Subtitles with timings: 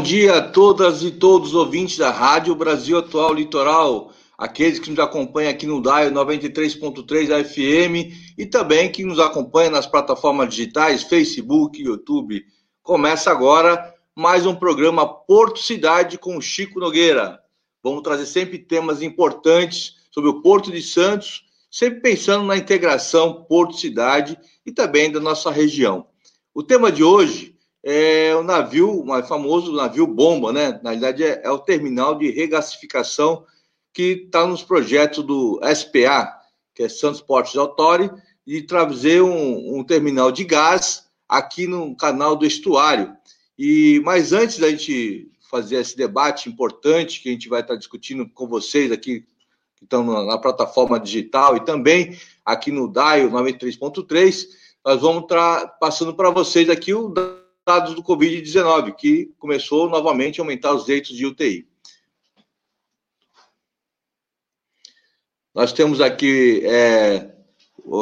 [0.00, 4.88] Bom dia a todas e todos os ouvintes da Rádio Brasil Atual Litoral, aqueles que
[4.88, 11.02] nos acompanham aqui no DAIO 93.3 FM e também que nos acompanham nas plataformas digitais,
[11.02, 12.42] Facebook, YouTube.
[12.82, 17.38] Começa agora mais um programa Porto Cidade com Chico Nogueira.
[17.84, 24.38] Vamos trazer sempre temas importantes sobre o Porto de Santos, sempre pensando na integração Porto-Cidade
[24.64, 26.06] e também da nossa região.
[26.54, 27.49] O tema de hoje
[27.82, 30.78] é o navio, o mais famoso navio bomba, né?
[30.82, 33.44] Na verdade, é, é o terminal de regasificação
[33.92, 36.30] que está nos projetos do SPA,
[36.74, 38.14] que é Santos Portos Authority,
[38.46, 43.14] de trazer um, um, terminal de gás aqui no canal do estuário.
[43.58, 48.28] E mas antes da gente fazer esse debate importante que a gente vai estar discutindo
[48.28, 49.24] com vocês aqui
[49.76, 54.46] que estão na, na plataforma digital e também aqui no DAIO 93.3,
[54.84, 57.08] nós vamos estar passando para vocês aqui o
[57.66, 61.68] dados do Covid-19, que começou novamente a aumentar os leitos de UTI.
[65.54, 67.34] Nós temos aqui, é,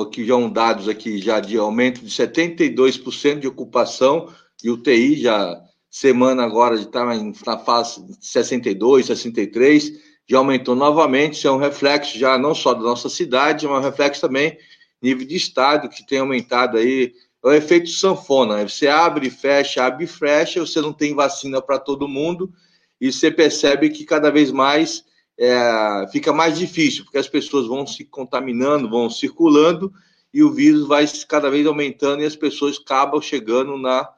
[0.02, 5.60] aqui já um dados aqui já de aumento de 72% de ocupação de UTI, já
[5.90, 9.92] semana agora de estar na fase 62, 63,
[10.26, 13.88] já aumentou novamente, isso é um reflexo já não só da nossa cidade, mas um
[13.88, 14.58] reflexo também
[15.00, 17.14] nível de estado, que tem aumentado aí
[17.50, 18.56] é o efeito sanfona.
[18.56, 18.68] Né?
[18.68, 22.52] Você abre fecha, abre e fecha, você não tem vacina para todo mundo
[23.00, 25.04] e você percebe que cada vez mais
[25.38, 29.92] é, fica mais difícil, porque as pessoas vão se contaminando, vão circulando
[30.34, 34.09] e o vírus vai cada vez aumentando e as pessoas acabam chegando na,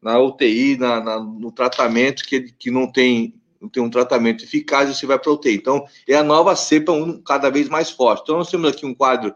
[0.00, 4.90] na UTI, na, na no tratamento que, que não tem não tem um tratamento eficaz
[4.90, 5.54] e você vai para UTI.
[5.54, 8.22] Então, é a nova cepa um, cada vez mais forte.
[8.22, 9.32] Então, nós temos aqui um quadro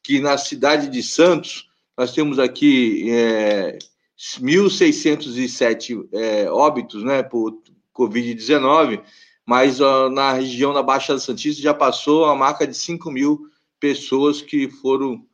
[0.00, 3.78] que na cidade de Santos, nós temos aqui é,
[4.18, 7.56] 1.607 é, óbitos né, por
[7.94, 9.02] Covid-19,
[9.46, 13.46] mas ó, na região da Baixada Santista já passou a marca de 5 mil
[13.78, 15.24] pessoas que foram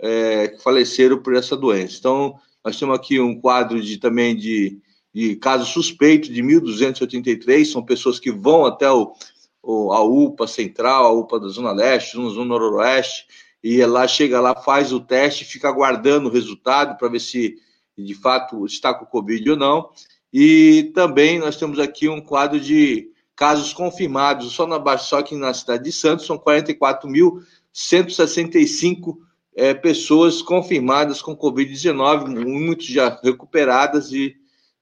[0.00, 1.96] é, faleceram por essa doença.
[1.98, 2.34] Então,
[2.64, 4.78] nós temos aqui um quadro de também de,
[5.14, 9.14] de casos suspeitos de 1.283, são pessoas que vão até o,
[9.62, 13.26] o, a UPA Central, a UPA da Zona Leste, Zona Noroeste,
[13.62, 17.56] e lá chega lá, faz o teste, fica aguardando o resultado para ver se
[17.96, 19.90] de fato está com Covid ou não.
[20.32, 25.54] E também nós temos aqui um quadro de casos confirmados, só, na, só aqui na
[25.54, 29.16] cidade de Santos são 44.165
[29.54, 34.34] é, pessoas confirmadas com Covid-19, muitos já recuperadas e,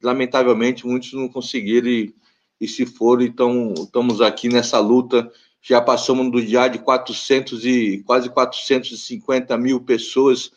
[0.02, 2.14] lamentavelmente, muitos não conseguiram e,
[2.60, 3.22] e se foram.
[3.22, 5.28] Então, estamos aqui nessa luta
[5.62, 10.50] já passamos do dia de 400 e quase 450 mil pessoas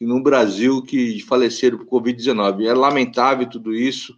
[0.00, 2.66] no Brasil que faleceram por Covid-19.
[2.66, 4.16] É lamentável tudo isso.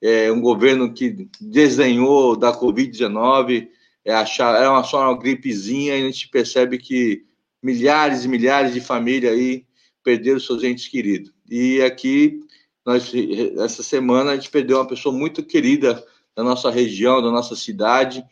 [0.00, 3.68] É um governo que desenhou da Covid-19,
[4.04, 7.24] é, achar, é uma, só uma gripezinha, e a gente percebe que
[7.62, 9.64] milhares e milhares de famílias aí
[10.02, 11.32] perderam seus entes queridos.
[11.48, 12.40] E aqui,
[12.84, 13.12] nós,
[13.58, 16.04] essa semana, a gente perdeu uma pessoa muito querida
[16.34, 18.24] da nossa região, da nossa cidade,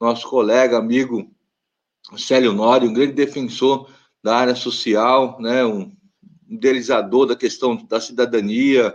[0.00, 1.30] nosso colega, amigo
[2.16, 3.90] Célio Nori, um grande defensor
[4.22, 5.92] da área social, né, um
[6.48, 8.94] idealizador da questão da cidadania,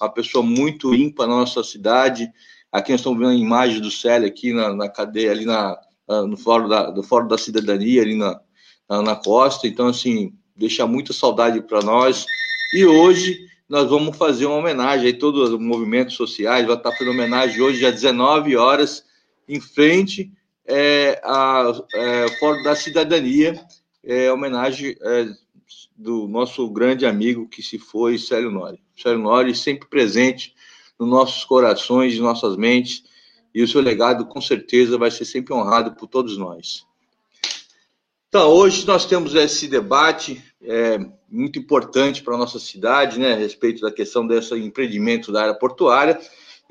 [0.00, 2.30] uma pessoa muito ímpar na nossa cidade.
[2.70, 6.36] Aqui nós estamos vendo a imagem do Célio aqui na, na cadeia, ali na, no
[6.36, 8.40] fórum da, do Fórum da Cidadania, ali na,
[8.88, 9.66] na, na costa.
[9.66, 12.24] Então, assim, deixa muita saudade para nós.
[12.72, 17.10] E hoje nós vamos fazer uma homenagem aí, todos os movimentos sociais, vai estar fazendo
[17.10, 19.04] homenagem hoje às 19 horas,
[19.48, 20.32] em frente
[20.66, 23.60] é, a, é, Fórum da Cidadania,
[24.04, 25.26] é, homenagem é,
[25.96, 28.82] do nosso grande amigo que se foi, Célio Nori.
[28.96, 30.54] Célio Nori sempre presente
[30.98, 33.04] nos nossos corações, nossas mentes,
[33.54, 36.86] e o seu legado com certeza vai ser sempre honrado por todos nós.
[38.28, 40.98] Então, hoje nós temos esse debate é,
[41.28, 45.54] muito importante para a nossa cidade, né, a respeito da questão desse empreendimento da área
[45.54, 46.18] portuária,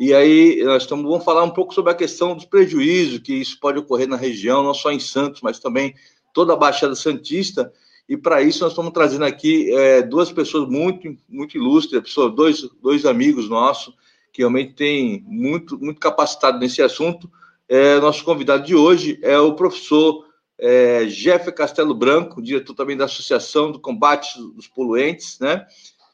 [0.03, 3.59] e aí nós estamos, vamos falar um pouco sobre a questão dos prejuízos que isso
[3.59, 5.93] pode ocorrer na região, não só em Santos, mas também
[6.33, 7.71] toda a Baixada Santista.
[8.09, 12.67] E para isso nós estamos trazendo aqui é, duas pessoas muito, muito ilustres, pessoas, dois,
[12.81, 13.93] dois amigos nossos
[14.33, 17.29] que realmente têm muito, muito capacitado nesse assunto.
[17.69, 20.25] É, nosso convidado de hoje é o professor
[20.57, 25.63] é, Jeff Castelo Branco, diretor também da Associação do Combate dos Poluentes, né?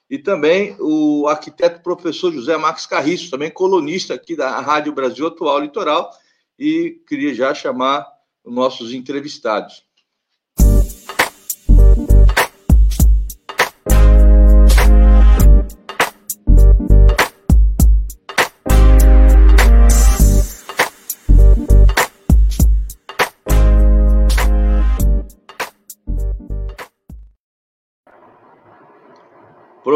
[0.10, 5.60] E também o arquiteto professor José Marques Carriço, também colunista aqui da Rádio Brasil Atual
[5.60, 6.12] Litoral,
[6.58, 8.08] e queria já chamar
[8.44, 9.87] os nossos entrevistados.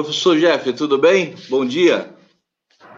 [0.01, 1.35] Professor Jeff, tudo bem?
[1.47, 2.09] Bom dia.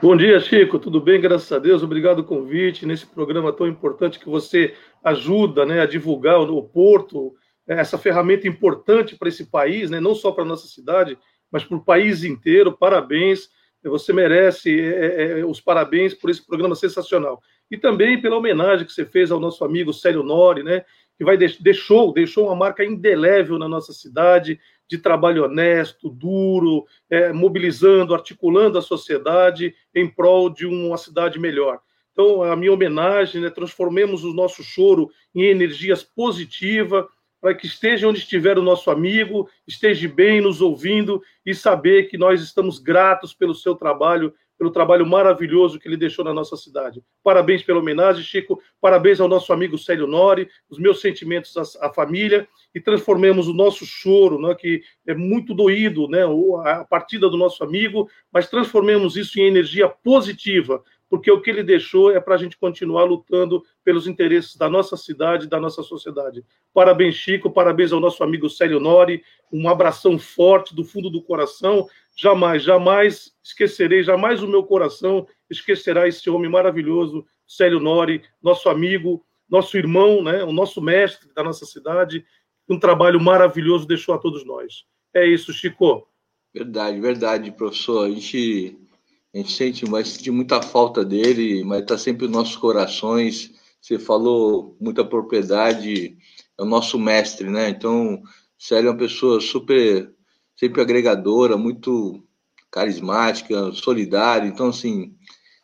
[0.02, 0.80] Bom dia, Chico.
[0.80, 1.20] Tudo bem?
[1.20, 1.84] Graças a Deus.
[1.84, 4.74] Obrigado pelo convite nesse programa tão importante que você
[5.04, 7.34] ajuda né, a divulgar o Porto,
[7.68, 11.18] é, essa ferramenta importante para esse país, né, não só para a nossa cidade,
[11.52, 12.72] mas para o país inteiro.
[12.72, 13.50] Parabéns.
[13.84, 17.42] Você merece é, é, os parabéns por esse programa sensacional.
[17.70, 20.86] E também pela homenagem que você fez ao nosso amigo Célio Nori, né?
[21.18, 24.58] que vai deixou, deixou uma marca indelével na nossa cidade
[24.94, 31.80] de trabalho honesto, duro, é, mobilizando, articulando a sociedade em prol de uma cidade melhor.
[32.12, 37.06] Então, a minha homenagem, né, transformemos o nosso choro em energias positivas,
[37.42, 42.18] para que esteja onde estiver o nosso amigo, esteja bem nos ouvindo e saber que
[42.18, 47.04] nós estamos gratos pelo seu trabalho pelo trabalho maravilhoso que ele deixou na nossa cidade.
[47.24, 48.62] Parabéns pela homenagem, Chico.
[48.80, 53.54] Parabéns ao nosso amigo Célio Nori, os meus sentimentos à, à família e transformemos o
[53.54, 56.22] nosso choro, né, que é muito doído, né,
[56.66, 61.62] a partida do nosso amigo, mas transformemos isso em energia positiva, porque o que ele
[61.62, 66.44] deixou é para a gente continuar lutando pelos interesses da nossa cidade, da nossa sociedade.
[66.74, 71.88] Parabéns, Chico, parabéns ao nosso amigo Célio Nori, um abração forte do fundo do coração.
[72.16, 79.24] Jamais, jamais esquecerei, jamais o meu coração esquecerá esse homem maravilhoso, Célio Nori, nosso amigo,
[79.48, 82.26] nosso irmão, né, o nosso mestre da nossa cidade.
[82.70, 84.86] Um trabalho maravilhoso deixou a todos nós.
[85.14, 86.08] É isso, Chico.
[86.54, 88.06] Verdade, verdade, professor.
[88.06, 88.78] A gente
[89.34, 93.52] a gente sente, vai sentir muita falta dele, mas está sempre nos nossos corações.
[93.82, 96.16] Você falou muita propriedade,
[96.56, 97.70] é o nosso mestre, né?
[97.70, 98.22] Então,
[98.60, 100.14] Célio é uma pessoa super,
[100.56, 102.24] sempre agregadora, muito
[102.70, 104.48] carismática, solidária.
[104.48, 105.16] Então, assim,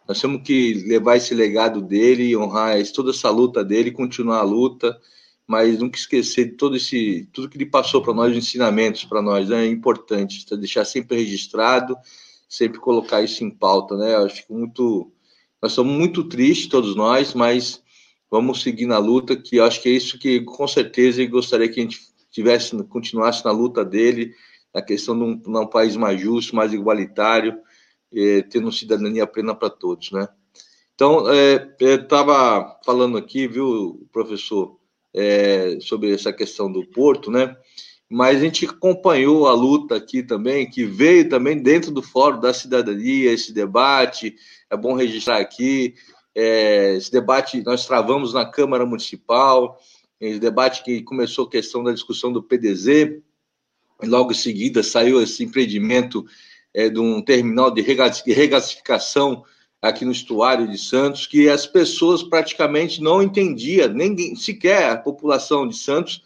[0.08, 5.00] nós temos que levar esse legado dele, honrar toda essa luta dele, continuar a luta,
[5.50, 9.22] mas nunca esquecer de todo esse, tudo que ele passou para nós, os ensinamentos para
[9.22, 9.66] nós, né?
[9.66, 11.98] é importante, deixar sempre registrado
[12.50, 14.16] sempre colocar isso em pauta, né?
[14.16, 15.12] Eu fico muito.
[15.62, 17.84] Nós somos muito tristes, todos nós, mas
[18.32, 21.80] vamos seguir na luta, que acho que é isso que com certeza eu gostaria que
[21.80, 22.00] a gente
[22.32, 24.34] tivesse, continuasse na luta dele,
[24.74, 27.60] na questão de um, de um país mais justo, mais igualitário,
[28.14, 30.28] é, tendo cidadania plena para todos, né?
[30.96, 34.79] Então, é, eu estava falando aqui, viu, professor,
[35.14, 37.56] é, sobre essa questão do Porto, né?
[38.10, 42.52] mas a gente acompanhou a luta aqui também, que veio também dentro do Fórum da
[42.52, 44.36] Cidadania, esse debate,
[44.68, 45.94] é bom registrar aqui,
[46.34, 49.80] é, esse debate nós travamos na Câmara Municipal,
[50.20, 53.22] esse debate que começou a questão da discussão do PDZ,
[54.04, 56.26] logo em seguida saiu esse empreendimento
[56.74, 59.44] é, de um terminal de regasificação
[59.82, 65.68] aqui no estuário de Santos, que as pessoas praticamente não entendiam, nem sequer a população
[65.68, 66.24] de Santos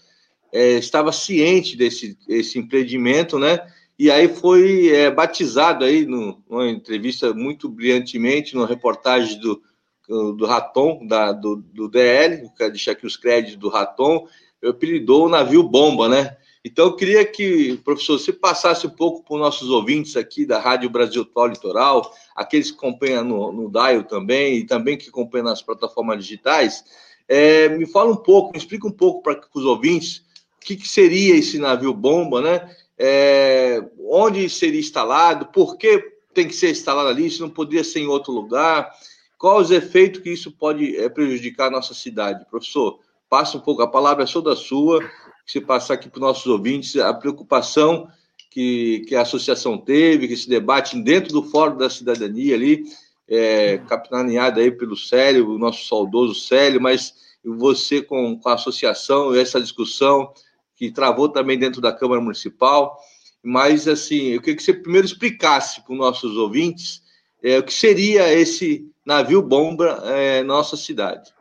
[0.51, 3.59] é, estava ciente desse, desse empreendimento, né?
[3.97, 9.61] E aí foi é, batizado aí no, numa entrevista muito brilhantemente, numa reportagem do,
[10.07, 14.27] do Raton, da, do, do DL, quero deixar aqui os créditos do Raton,
[14.63, 16.37] apelidou o navio bomba, né?
[16.65, 20.59] Então eu queria que, professor, você passasse um pouco para os nossos ouvintes aqui da
[20.59, 25.45] Rádio Brasil Tal Litoral, aqueles que acompanham no, no Dial também, e também que acompanham
[25.45, 26.83] nas plataformas digitais,
[27.27, 30.23] é, me fala um pouco, me explica um pouco para os ouvintes
[30.59, 32.75] que, que seria esse navio bomba, né?
[32.97, 37.99] É, onde seria instalado, por que tem que ser instalado ali, se não poderia ser
[37.99, 38.91] em outro lugar,
[39.37, 42.45] quais os efeitos que isso pode é, prejudicar a nossa cidade.
[42.49, 42.99] Professor,
[43.29, 45.03] passa um pouco, a palavra é toda sua,
[45.45, 48.07] se passar aqui para os nossos ouvintes, a preocupação
[48.53, 52.83] que, que a associação teve, que esse debate dentro do Fórum da Cidadania ali,
[53.27, 59.33] é, capitaneado aí pelo Célio, o nosso saudoso Célio, mas você com, com a associação,
[59.33, 60.31] essa discussão,
[60.75, 62.95] que travou também dentro da Câmara Municipal.
[63.41, 67.01] Mas, assim, eu queria que você primeiro explicasse para os nossos ouvintes
[67.41, 71.33] é, o que seria esse navio bomba é, nossa cidade.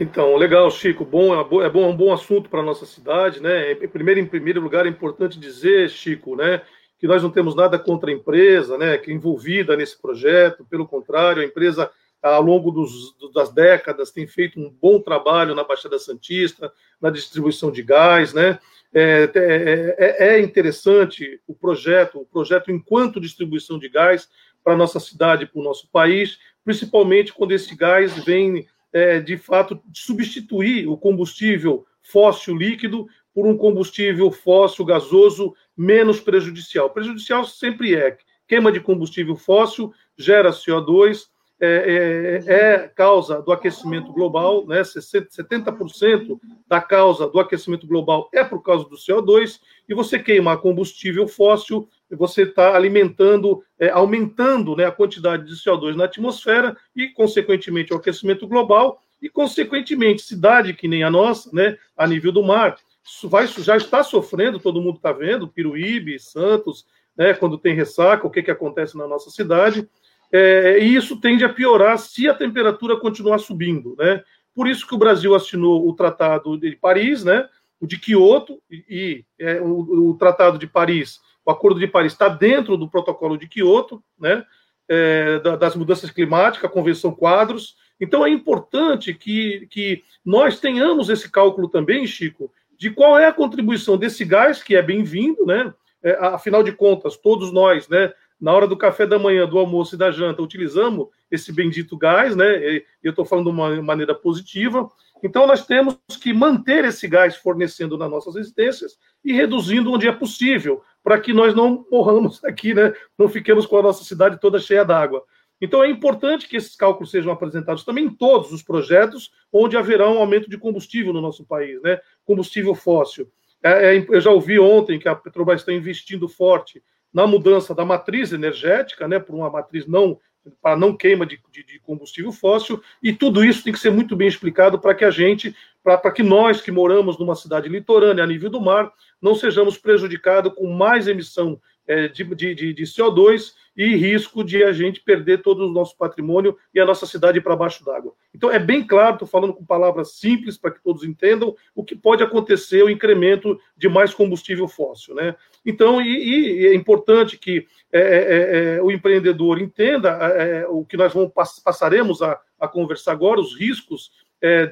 [0.00, 1.04] Então, legal, Chico.
[1.04, 3.72] Bom, é bom, é um bom assunto para a nossa cidade, né?
[3.72, 6.62] Em primeiro, em primeiro lugar, é importante dizer, Chico, né,
[6.98, 10.64] que nós não temos nada contra a empresa, né, que é envolvida nesse projeto.
[10.64, 11.90] Pelo contrário, a empresa
[12.22, 17.72] ao longo dos, das décadas, tem feito um bom trabalho na Baixada Santista, na distribuição
[17.72, 18.60] de gás, né?
[18.94, 24.28] É, é, é, é interessante o projeto, o projeto enquanto distribuição de gás
[24.62, 29.80] para nossa cidade, para o nosso país, principalmente quando esse gás vem, é, de fato,
[29.92, 36.90] substituir o combustível fóssil líquido por um combustível fóssil gasoso menos prejudicial.
[36.90, 38.16] Prejudicial sempre é.
[38.46, 41.26] Queima de combustível fóssil gera CO2,
[41.64, 44.82] é, é, é, causa do aquecimento global, né?
[44.82, 51.28] 70% da causa do aquecimento global é por causa do CO2, e você queimar combustível
[51.28, 57.92] fóssil você está alimentando, é, aumentando né, a quantidade de CO2 na atmosfera e, consequentemente,
[57.92, 62.76] o aquecimento global e, consequentemente, cidade que nem a nossa, né, a nível do mar,
[63.24, 68.30] vai, já está sofrendo, todo mundo está vendo, Piruíbe, Santos, né, quando tem ressaca, o
[68.30, 69.88] que, que acontece na nossa cidade,
[70.32, 74.22] é, e isso tende a piorar se a temperatura continuar subindo, né?
[74.54, 77.46] Por isso que o Brasil assinou o Tratado de Paris, né?
[77.78, 82.12] O de Quioto e, e é, o, o, Tratado de Paris, o Acordo de Paris
[82.12, 84.44] está dentro do Protocolo de Quioto, né?
[84.88, 87.76] É, das mudanças climáticas, a Convenção Quadros.
[88.00, 93.32] Então é importante que, que nós tenhamos esse cálculo também, Chico, de qual é a
[93.32, 95.72] contribuição desse gás, que é bem-vindo, né?
[96.02, 99.94] É, afinal de contas, todos nós, né, na hora do café da manhã, do almoço
[99.94, 102.58] e da janta, utilizamos esse bendito gás, né?
[102.58, 104.90] E eu estou falando de uma maneira positiva.
[105.22, 110.12] Então, nós temos que manter esse gás fornecendo nas nossas residências e reduzindo onde é
[110.12, 112.92] possível, para que nós não morramos aqui, né?
[113.18, 115.22] Não fiquemos com a nossa cidade toda cheia d'água.
[115.60, 120.10] Então, é importante que esses cálculos sejam apresentados também em todos os projetos onde haverá
[120.10, 122.00] um aumento de combustível no nosso país, né?
[122.24, 123.30] Combustível fóssil.
[123.62, 126.82] É, é, eu já ouvi ontem que a Petrobras está investindo forte
[127.12, 130.18] na mudança da matriz energética, né, por uma matriz não
[130.60, 134.16] para não queima de, de, de, combustível fóssil, e tudo isso tem que ser muito
[134.16, 138.26] bem explicado para que a gente, para que nós que moramos numa cidade litorânea a
[138.26, 143.96] nível do mar, não sejamos prejudicados com mais emissão é, de, de, de, CO2 e
[143.96, 147.84] risco de a gente perder todo o nosso patrimônio e a nossa cidade para baixo
[147.84, 148.14] d'água.
[148.34, 151.96] Então, é bem claro, estou falando com palavras simples para que todos entendam o que
[151.96, 155.14] pode acontecer o incremento de mais combustível fóssil.
[155.14, 155.34] Né?
[155.66, 160.84] Então, e, e é importante que é, é, é, é o empreendedor entenda é, o
[160.84, 161.32] que nós vamos,
[161.64, 164.10] passaremos a, a conversar agora, os riscos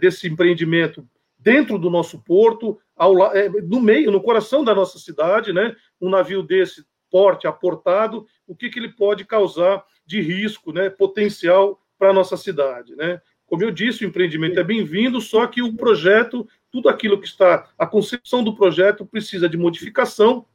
[0.00, 1.06] desse empreendimento
[1.38, 3.14] dentro do nosso porto, ao,
[3.62, 5.74] no meio, no coração da nossa cidade, né?
[6.00, 11.80] Um navio desse porte aportado, o que, que ele pode causar de risco, né, potencial
[11.98, 12.94] para a nossa cidade.
[12.94, 13.20] Né?
[13.46, 17.68] Como eu disse, o empreendimento é bem-vindo, só que o projeto, tudo aquilo que está,
[17.78, 20.46] a concepção do projeto precisa de modificação,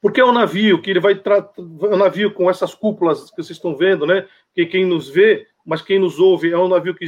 [0.00, 3.56] porque é um navio que ele vai é um navio com essas cúpulas que vocês
[3.56, 4.28] estão vendo, né?
[4.54, 7.06] Que quem nos vê, mas quem nos ouve é um navio que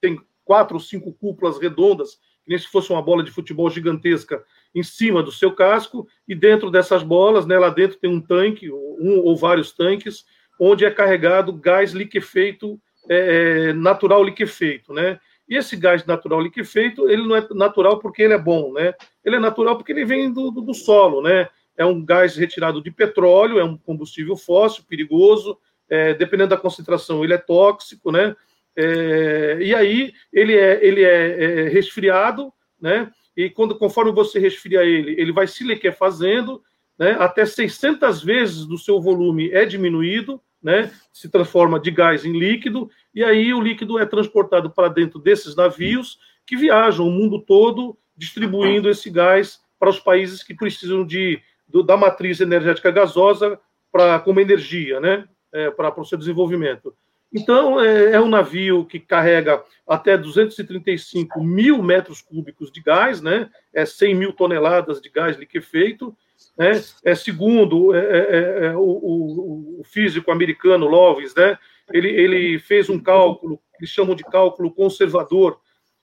[0.00, 0.18] tem
[0.50, 4.42] quatro ou cinco cúpulas redondas, que nem se fosse uma bola de futebol gigantesca,
[4.74, 8.68] em cima do seu casco, e dentro dessas bolas, né, lá dentro tem um tanque,
[8.68, 10.24] um ou vários tanques,
[10.58, 15.20] onde é carregado gás liquefeito, é, é, natural liquefeito, né?
[15.48, 18.92] E esse gás natural liquefeito, ele não é natural porque ele é bom, né?
[19.24, 21.48] Ele é natural porque ele vem do, do, do solo, né?
[21.76, 25.56] É um gás retirado de petróleo, é um combustível fóssil, perigoso,
[25.88, 28.34] é, dependendo da concentração, ele é tóxico, né?
[28.76, 33.10] É, e aí ele é, ele é, é resfriado, né?
[33.36, 36.62] e quando conforme você resfria ele, ele vai se liquefazendo,
[36.98, 42.38] né, até 600 vezes do seu volume é diminuído, né, se transforma de gás em
[42.38, 47.40] líquido, e aí o líquido é transportado para dentro desses navios que viajam o mundo
[47.40, 53.58] todo distribuindo esse gás para os países que precisam de, do, da matriz energética gasosa
[53.90, 56.94] para como energia, né, é, para, para o seu desenvolvimento.
[57.32, 63.48] Então, é, é, um navio que carrega até 235 mil metros cúbicos de gás, né?
[63.72, 66.16] É 100 mil toneladas de gás liquefeito.
[66.58, 66.82] Né?
[67.04, 71.56] É segundo é, é, é, é o, o, físico americano Lovis, né?
[71.92, 75.60] Ele, ele fez um cálculo que chamam de cálculo conservador,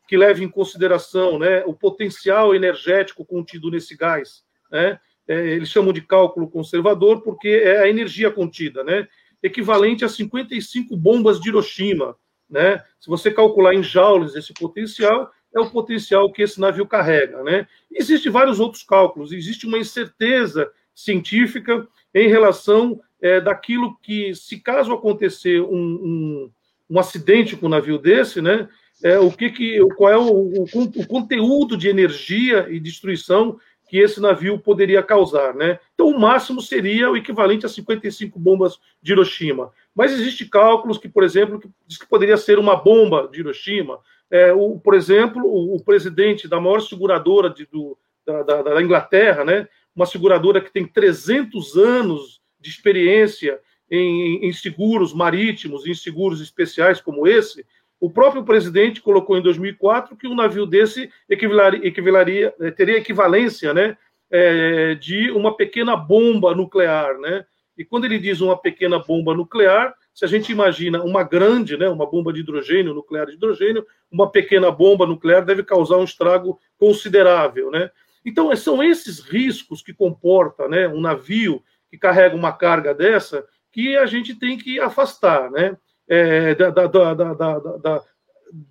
[0.07, 4.99] que leva em consideração, né, o potencial energético contido nesse gás, né?
[5.27, 9.07] eles chamam de cálculo conservador porque é a energia contida, né?
[9.41, 12.15] Equivalente a 55 bombas de Hiroshima.
[12.49, 12.83] Né?
[12.99, 17.43] Se você calcular em joules esse potencial, é o potencial que esse navio carrega.
[17.43, 17.67] Né?
[17.91, 24.93] Existem vários outros cálculos, existe uma incerteza científica em relação é, daquilo que, se caso
[24.93, 26.51] acontecer um, um,
[26.89, 28.67] um acidente com um navio desse, né,
[29.03, 33.97] é, o que, que qual é o, o, o, conteúdo de energia e destruição que
[33.97, 35.79] esse navio poderia causar, né?
[35.93, 39.71] Então, o máximo seria o equivalente a 55 bombas de Hiroshima.
[39.95, 43.99] Mas existem cálculos que, por exemplo, que diz que poderia ser uma bomba de Hiroshima.
[44.29, 48.81] É, o, por exemplo, o, o, presidente da maior seguradora de, do, da, da, da,
[48.81, 49.67] Inglaterra, né?
[49.95, 56.99] Uma seguradora que tem 300 anos de experiência em, em seguros marítimos, em seguros especiais
[56.99, 57.65] como esse,
[57.99, 63.97] o próprio presidente colocou em 2004 que um navio desse equivalaria, eh, teria equivalência né,
[64.29, 67.17] é, de uma pequena bomba nuclear.
[67.17, 67.45] Né?
[67.77, 71.89] E quando ele diz uma pequena bomba nuclear, se a gente imagina uma grande, né,
[71.89, 76.59] uma bomba de hidrogênio, nuclear de hidrogênio, uma pequena bomba nuclear deve causar um estrago
[76.77, 77.71] considerável.
[77.71, 77.89] Né?
[78.25, 83.95] Então, são esses riscos que comporta né, um navio que carrega uma carga dessa que
[83.95, 85.77] a gente tem que afastar, né?
[86.09, 88.03] É, da, da, da,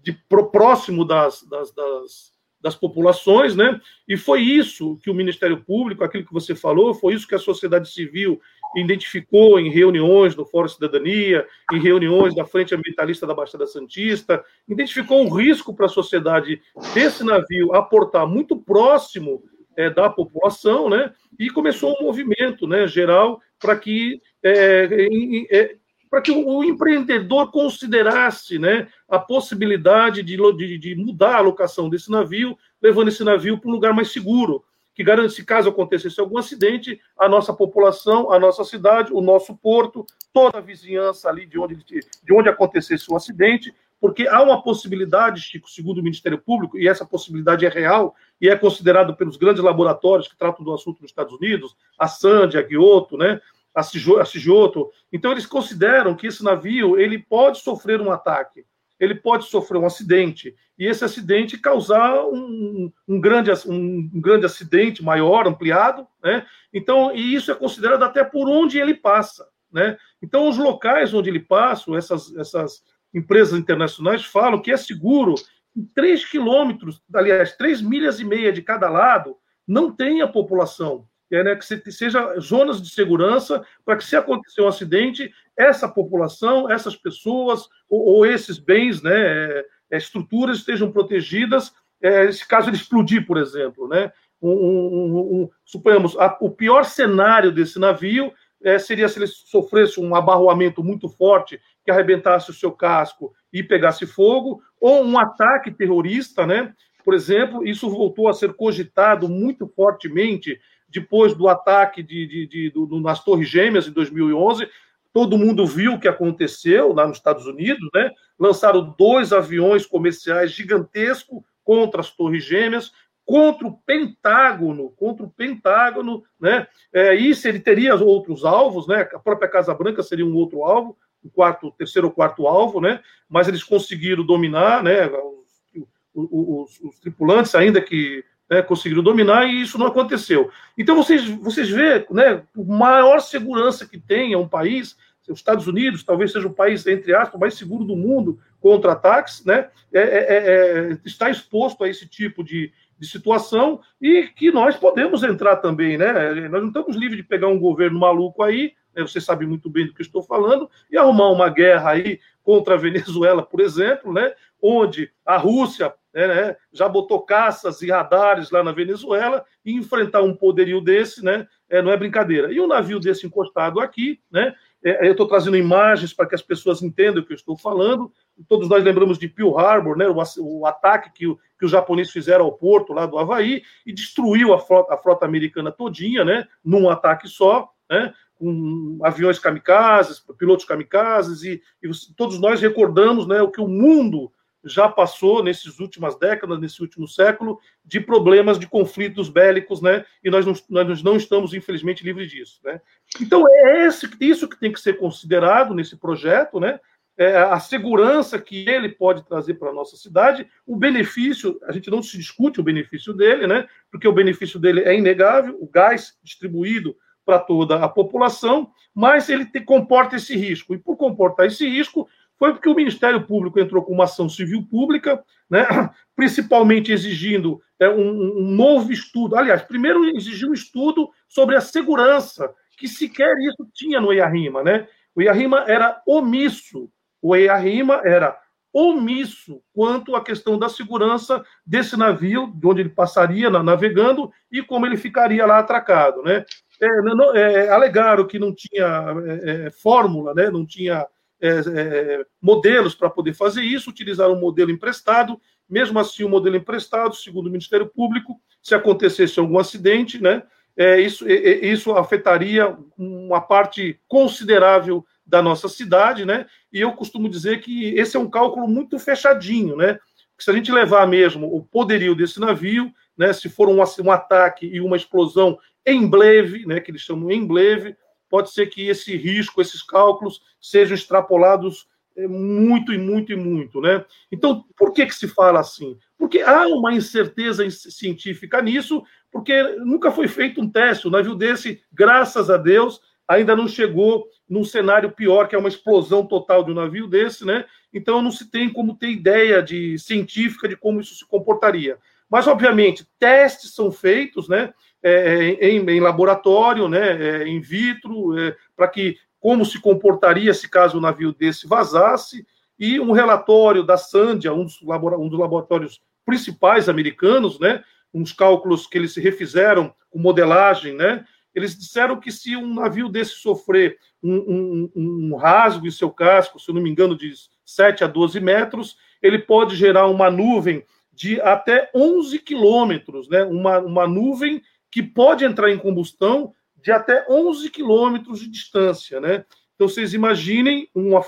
[0.02, 0.12] de
[0.50, 3.78] próximo das, das, das, das, populações, né?
[4.08, 7.38] E foi isso que o Ministério Público, aquilo que você falou, foi isso que a
[7.38, 8.40] sociedade civil
[8.74, 15.24] identificou em reuniões do Fórum Cidadania, em reuniões da Frente Ambientalista da Baixada Santista, identificou
[15.24, 16.60] o risco para a sociedade
[16.94, 19.42] desse navio aportar muito próximo
[19.76, 21.12] é, da população, né?
[21.38, 25.06] E começou um movimento, né, geral, para que é,
[25.50, 25.76] é,
[26.10, 32.10] para que o, empreendedor considerasse né, a possibilidade de, de, de, mudar a locação desse
[32.10, 36.38] navio, levando esse navio para um lugar mais seguro, que garante, se caso acontecesse algum
[36.38, 41.58] acidente, a nossa população, a nossa cidade, o nosso porto, toda a vizinhança ali de
[41.58, 46.78] onde, de onde acontecesse o acidente, porque há uma possibilidade, Chico, segundo o Ministério Público,
[46.78, 51.00] e essa possibilidade é real e é considerado pelos grandes laboratórios que tratam do assunto
[51.00, 53.40] nos Estados Unidos, a Sandy, a Giotto, né,
[53.76, 54.90] a Sijoto.
[55.12, 58.64] Então, eles consideram que esse navio ele pode sofrer um ataque,
[58.98, 64.46] ele pode sofrer um acidente, e esse acidente causar um, um grande, um, um, grande
[64.46, 66.06] acidente maior, ampliado.
[66.22, 66.46] Né?
[66.72, 69.46] Então, e isso é considerado até por onde ele passa.
[69.70, 69.98] Né?
[70.22, 75.34] Então, os locais onde ele passa, essas, essas empresas internacionais falam que é seguro
[75.74, 81.06] em 3 quilômetros, aliás, 3 milhas e meia de cada lado, não tem a população
[81.30, 86.70] é, né, que seja zonas de segurança para que, se acontecer um acidente, essa população,
[86.70, 92.68] essas pessoas ou, ou esses bens, né, é, é estruturas estejam protegidas, é, se caso
[92.68, 93.88] ele explodir, por exemplo.
[93.88, 94.12] Né?
[94.40, 100.00] Um, um, um, suponhamos, a, o pior cenário desse navio é, seria se ele sofresse
[100.00, 105.70] um abarroamento muito forte que arrebentasse o seu casco e pegasse fogo, ou um ataque
[105.70, 106.74] terrorista, né?
[107.04, 110.58] Por exemplo, isso voltou a ser cogitado muito fortemente
[110.88, 114.68] depois do ataque de, de, de, do, nas Torres Gêmeas em 2011.
[115.12, 118.10] Todo mundo viu o que aconteceu lá nos Estados Unidos, né?
[118.38, 122.92] Lançaram dois aviões comerciais gigantescos contra as Torres Gêmeas,
[123.24, 126.66] contra o Pentágono, contra o Pentágono, né?
[126.92, 129.08] É, isso ele teria outros alvos, né?
[129.12, 133.00] A própria Casa Branca seria um outro alvo, o quarto, terceiro ou quarto alvo, né?
[133.28, 135.08] Mas eles conseguiram dominar, né?
[135.08, 140.50] Os, os, os tripulantes, ainda que né, conseguiram dominar e isso não aconteceu.
[140.76, 144.96] Então vocês, vocês vê, né, a maior segurança que tem é um país,
[145.28, 149.44] os Estados Unidos talvez seja o país, entre aspas, mais seguro do mundo contra ataques,
[149.44, 154.50] né, é, é, é, é, está exposto a esse tipo de, de situação e que
[154.50, 156.48] nós podemos entrar também, né?
[156.48, 159.86] Nós não estamos livres de pegar um governo maluco aí, né, você sabe muito bem
[159.86, 164.32] do que estou falando, e arrumar uma guerra aí contra a Venezuela, por exemplo, né?
[164.60, 170.22] Onde a Rússia né, né, já botou caças e radares lá na Venezuela, e enfrentar
[170.22, 172.50] um poderio desse né, é, não é brincadeira.
[172.50, 176.40] E um navio desse encostado aqui, né, é, eu estou trazendo imagens para que as
[176.40, 178.10] pessoas entendam o que eu estou falando.
[178.48, 182.46] Todos nós lembramos de Pearl Harbor, né, o, o ataque que, que os japoneses fizeram
[182.46, 186.88] ao porto lá do Havaí e destruiu a frota, a frota americana todinha, né, num
[186.88, 193.50] ataque só, né, com aviões kamikazes, pilotos kamikazes, e, e todos nós recordamos né, o
[193.50, 194.32] que o mundo
[194.66, 200.04] já passou nesses últimas décadas, nesse último século, de problemas de conflitos bélicos, né?
[200.22, 202.80] E nós não, nós não estamos, infelizmente, livres disso, né?
[203.20, 206.80] Então, é esse, isso que tem que ser considerado nesse projeto, né?
[207.18, 211.90] É a segurança que ele pode trazer para a nossa cidade, o benefício, a gente
[211.90, 213.66] não se discute o benefício dele, né?
[213.90, 219.44] Porque o benefício dele é inegável, o gás distribuído para toda a população, mas ele
[219.44, 220.74] te, comporta esse risco.
[220.74, 224.66] E por comportar esse risco, foi porque o Ministério Público entrou com uma ação civil
[224.70, 225.66] pública, né,
[226.14, 229.36] principalmente exigindo é, um, um, novo estudo.
[229.36, 234.62] Aliás, primeiro exigiu um estudo sobre a segurança, que sequer isso tinha no EIA-RIMA.
[234.62, 234.86] Né?
[235.14, 236.90] O EIA-RIMA era omisso,
[237.22, 238.38] o EIA-RIMA era
[238.72, 244.84] omisso quanto à questão da segurança desse navio, de onde ele passaria navegando e como
[244.84, 246.22] ele ficaria lá atracado.
[246.22, 246.44] Né?
[246.82, 250.50] É, não, é, alegaram que não tinha é, é fórmula, né?
[250.50, 251.06] não tinha
[251.40, 255.40] é, é, modelos para poder fazer isso, utilizaram um modelo emprestado.
[255.68, 260.42] Mesmo assim, o modelo emprestado, segundo o Ministério Público, se acontecesse algum acidente, né,
[260.76, 266.46] é, isso, é, isso afetaria uma parte considerável da nossa cidade, né?
[266.72, 269.98] E eu costumo dizer que esse é um cálculo muito fechadinho, né?
[270.38, 274.66] se a gente levar mesmo o poderio desse navio, né, se for um, um ataque
[274.66, 277.96] e uma explosão em breve, né, que eles chamam em breve,
[278.28, 283.80] pode ser que esse risco, esses cálculos, sejam extrapolados é, muito e muito e muito,
[283.80, 284.04] né?
[284.32, 285.98] Então, por que que se fala assim?
[286.16, 291.06] Porque há uma incerteza científica nisso, porque nunca foi feito um teste.
[291.06, 295.68] O navio desse, graças a Deus, ainda não chegou num cenário pior, que é uma
[295.68, 297.64] explosão total de um navio desse, né?
[297.92, 301.98] Então não se tem como ter ideia de científica de como isso se comportaria.
[302.28, 304.72] Mas, obviamente, testes são feitos, né?
[305.08, 307.42] É, em, em, laboratório, né?
[307.42, 312.44] É, in vitro, é, para que como se comportaria se caso o navio desse vazasse,
[312.78, 318.86] e um relatório da Sandia, um dos, um dos laboratórios principais americanos, né, uns cálculos
[318.86, 323.96] que eles se refizeram com modelagem, né, eles disseram que se um navio desse sofrer
[324.22, 324.90] um, um,
[325.30, 327.32] um, rasgo em seu casco, se eu não me engano, de
[327.64, 333.42] 7 a 12 metros, ele pode gerar uma nuvem de até 11 quilômetros, né?
[333.44, 339.44] uma, uma nuvem que pode entrar em combustão de até 11 quilômetros de distância, né?
[339.76, 341.20] Então, vocês imaginem uma,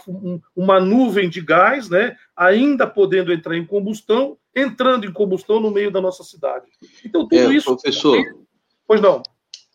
[0.57, 5.91] uma nuvem de gás, né, ainda podendo entrar em combustão, entrando em combustão no meio
[5.91, 6.65] da nossa cidade.
[7.05, 7.67] Então, tudo é, isso.
[7.67, 8.19] Professor.
[8.87, 9.23] Pois não.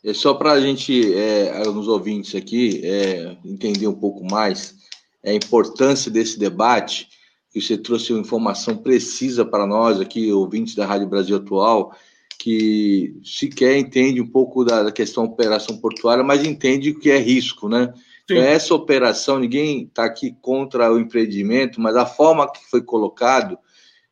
[0.03, 4.75] É só para a gente, é, nos ouvintes aqui, é, entender um pouco mais
[5.23, 7.07] a importância desse debate,
[7.51, 11.95] que você trouxe uma informação precisa para nós aqui, ouvintes da Rádio Brasil Atual,
[12.43, 17.69] que sequer entende um pouco da, questão operação portuária, mas entende o que é risco,
[17.69, 17.93] né?
[18.29, 18.37] Sim.
[18.37, 23.57] Essa operação, ninguém está aqui contra o empreendimento, mas a forma que foi colocado,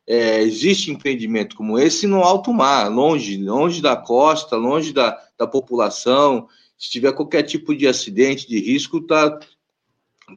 [0.06, 5.46] é, existe empreendimento como esse no alto mar, longe, longe da costa, longe da, da
[5.46, 6.48] população.
[6.78, 9.38] Se tiver qualquer tipo de acidente, de risco, tá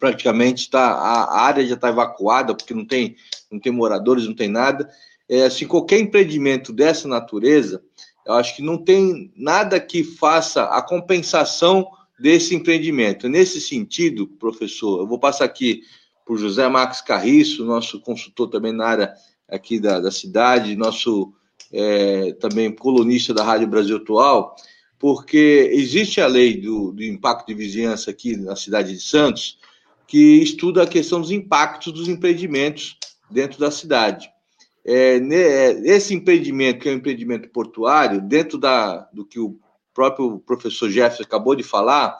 [0.01, 3.15] praticamente tá, a área já está evacuada, porque não tem,
[3.49, 4.89] não tem moradores, não tem nada
[5.29, 7.81] é, assim, qualquer empreendimento dessa natureza,
[8.25, 11.87] eu acho que não tem nada que faça a compensação
[12.19, 13.27] desse empreendimento.
[13.27, 15.81] Nesse sentido, professor, eu vou passar aqui
[16.23, 19.13] para o José Marcos Carriço, nosso consultor também na área
[19.47, 21.33] aqui da, da cidade, nosso
[21.71, 24.55] é, também colunista da Rádio Brasil Atual,
[24.97, 29.59] porque existe a lei do, do impacto de vizinhança aqui na cidade de Santos,
[30.07, 32.97] que estuda a questão dos impactos dos empreendimentos
[33.29, 34.29] dentro da cidade
[34.85, 35.17] é,
[35.83, 39.59] esse empreendimento, que é um empreendimento portuário, dentro da, do que o
[39.93, 42.17] próprio professor Jefferson acabou de falar,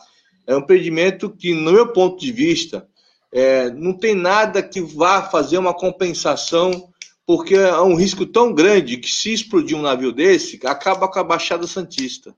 [0.47, 2.87] é um empreendimento que, no meu ponto de vista,
[3.31, 6.89] é, não tem nada que vá fazer uma compensação,
[7.25, 11.23] porque é um risco tão grande que, se explodir um navio desse, acaba com a
[11.23, 12.35] Baixada Santista.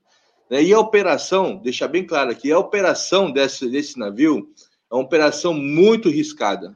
[0.50, 0.64] Né?
[0.64, 4.50] E a operação, deixar bem claro aqui, a operação desse, desse navio
[4.92, 6.76] é uma operação muito riscada.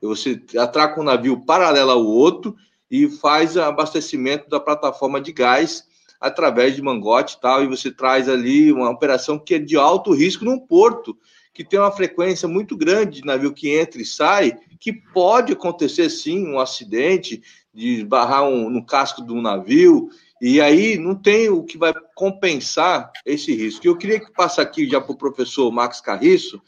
[0.00, 2.56] Você atraca um navio paralelo ao outro
[2.92, 5.88] e faz abastecimento da plataforma de gás
[6.20, 10.12] através de mangote e tal, e você traz ali uma operação que é de alto
[10.12, 11.16] risco num porto,
[11.54, 16.10] que tem uma frequência muito grande de navio que entra e sai, que pode acontecer
[16.10, 21.48] sim um acidente, de barrar um, no casco de um navio, e aí não tem
[21.48, 23.86] o que vai compensar esse risco.
[23.86, 26.60] Eu queria que passe aqui já para o professor Max Carriço,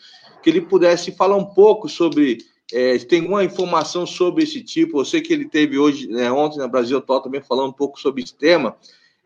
[0.43, 2.39] que ele pudesse falar um pouco sobre
[2.73, 5.01] é, tem alguma informação sobre esse tipo?
[5.01, 8.01] Eu sei que ele teve hoje, né, ontem na Brasil Atual também falando um pouco
[8.01, 8.77] sobre esse tema,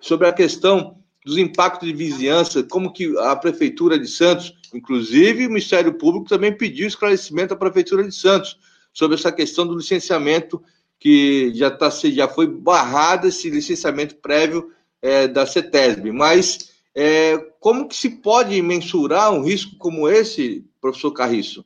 [0.01, 5.51] sobre a questão dos impactos de vizinhança, como que a Prefeitura de Santos, inclusive o
[5.51, 8.59] Ministério Público também pediu esclarecimento à Prefeitura de Santos
[8.93, 10.63] sobre essa questão do licenciamento
[10.99, 16.11] que já, tá, já foi barrado esse licenciamento prévio é, da CETESB.
[16.13, 21.65] Mas é, como que se pode mensurar um risco como esse, professor Carriço?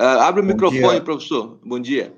[0.00, 1.00] Uh, abre o Bom microfone, dia.
[1.02, 1.60] professor.
[1.62, 2.14] Bom dia.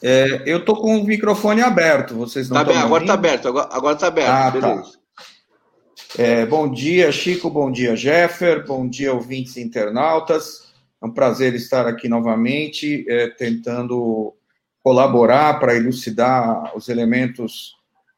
[0.00, 3.94] É, eu estou com o microfone aberto, vocês não tá bem, agora está aberto, agora
[3.96, 4.60] está aberto, ah, tá.
[4.60, 4.92] beleza.
[4.92, 6.22] Tá.
[6.22, 10.68] É, bom dia, Chico, bom dia, Jeffer, bom dia, ouvintes e internautas.
[11.02, 14.32] É um prazer estar aqui novamente, é, tentando
[14.80, 17.74] colaborar para elucidar os elementos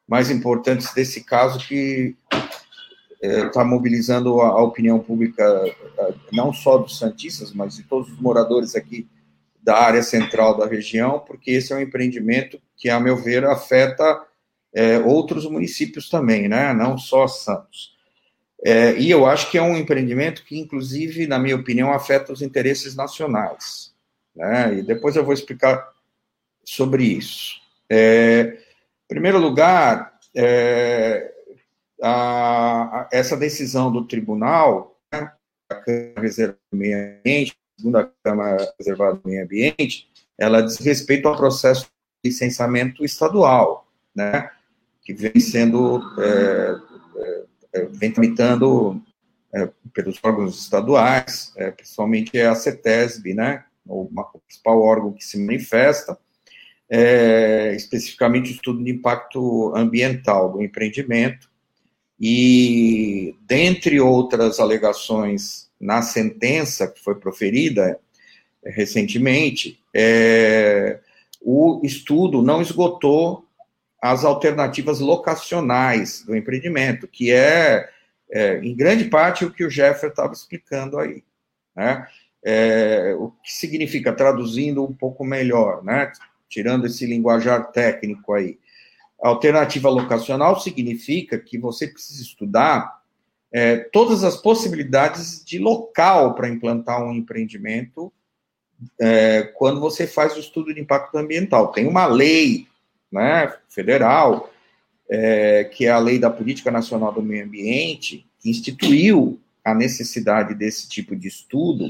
[0.07, 2.15] mais importantes desse caso que
[3.21, 5.45] está é, mobilizando a, a, opinião pública,
[6.31, 9.07] não só dos Santistas, mas de todos os moradores aqui
[9.61, 14.25] da área central da região, porque esse é um empreendimento que, a meu ver, afeta
[14.73, 16.73] é, outros municípios também, né?
[16.73, 17.95] não só Santos.
[18.63, 22.41] É, e eu acho que é um empreendimento que, inclusive, na minha opinião, afeta os
[22.41, 23.93] interesses nacionais.
[24.35, 24.79] Né?
[24.79, 25.89] E depois eu vou explicar
[26.63, 27.59] sobre isso.
[27.89, 28.57] É,
[29.05, 31.31] em primeiro lugar, é,
[32.01, 35.31] a, a, essa decisão do tribunal, né,
[35.69, 41.27] a Câmara Reservada do Meio Ambiente, segunda Câmara Reservada do Meio Ambiente, ela diz respeito
[41.27, 44.49] ao processo de licenciamento estadual, né,
[45.03, 46.75] que vem sendo, é,
[47.17, 49.01] é, é vem tramitando
[49.53, 55.39] é, pelos órgãos estaduais, é, principalmente a CETESB, né, o, o principal órgão que se
[55.39, 56.17] manifesta,
[56.89, 61.50] é, especificamente o estudo de impacto ambiental do empreendimento,
[62.23, 67.99] e, dentre outras alegações na sentença que foi proferida
[68.63, 70.99] é, recentemente, é,
[71.41, 73.43] o estudo não esgotou
[73.99, 77.89] as alternativas locacionais do empreendimento, que é,
[78.29, 81.23] é em grande parte, o que o Jeffer estava explicando aí.
[81.75, 82.05] Né?
[82.45, 86.11] É, o que significa, traduzindo um pouco melhor, né?
[86.47, 88.59] tirando esse linguajar técnico aí.
[89.21, 93.01] Alternativa locacional significa que você precisa estudar
[93.51, 98.11] é, todas as possibilidades de local para implantar um empreendimento
[98.99, 101.71] é, quando você faz o estudo de impacto ambiental.
[101.71, 102.67] Tem uma lei
[103.11, 104.51] né, federal,
[105.09, 110.55] é, que é a Lei da Política Nacional do Meio Ambiente, que instituiu a necessidade
[110.55, 111.87] desse tipo de estudo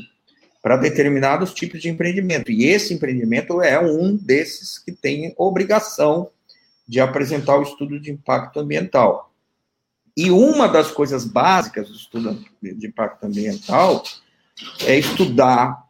[0.62, 2.52] para determinados tipos de empreendimento.
[2.52, 6.30] E esse empreendimento é um desses que tem obrigação
[6.92, 9.34] de apresentar o estudo de impacto ambiental.
[10.16, 14.04] E uma das coisas básicas do estudo de impacto ambiental
[14.86, 15.88] é estudar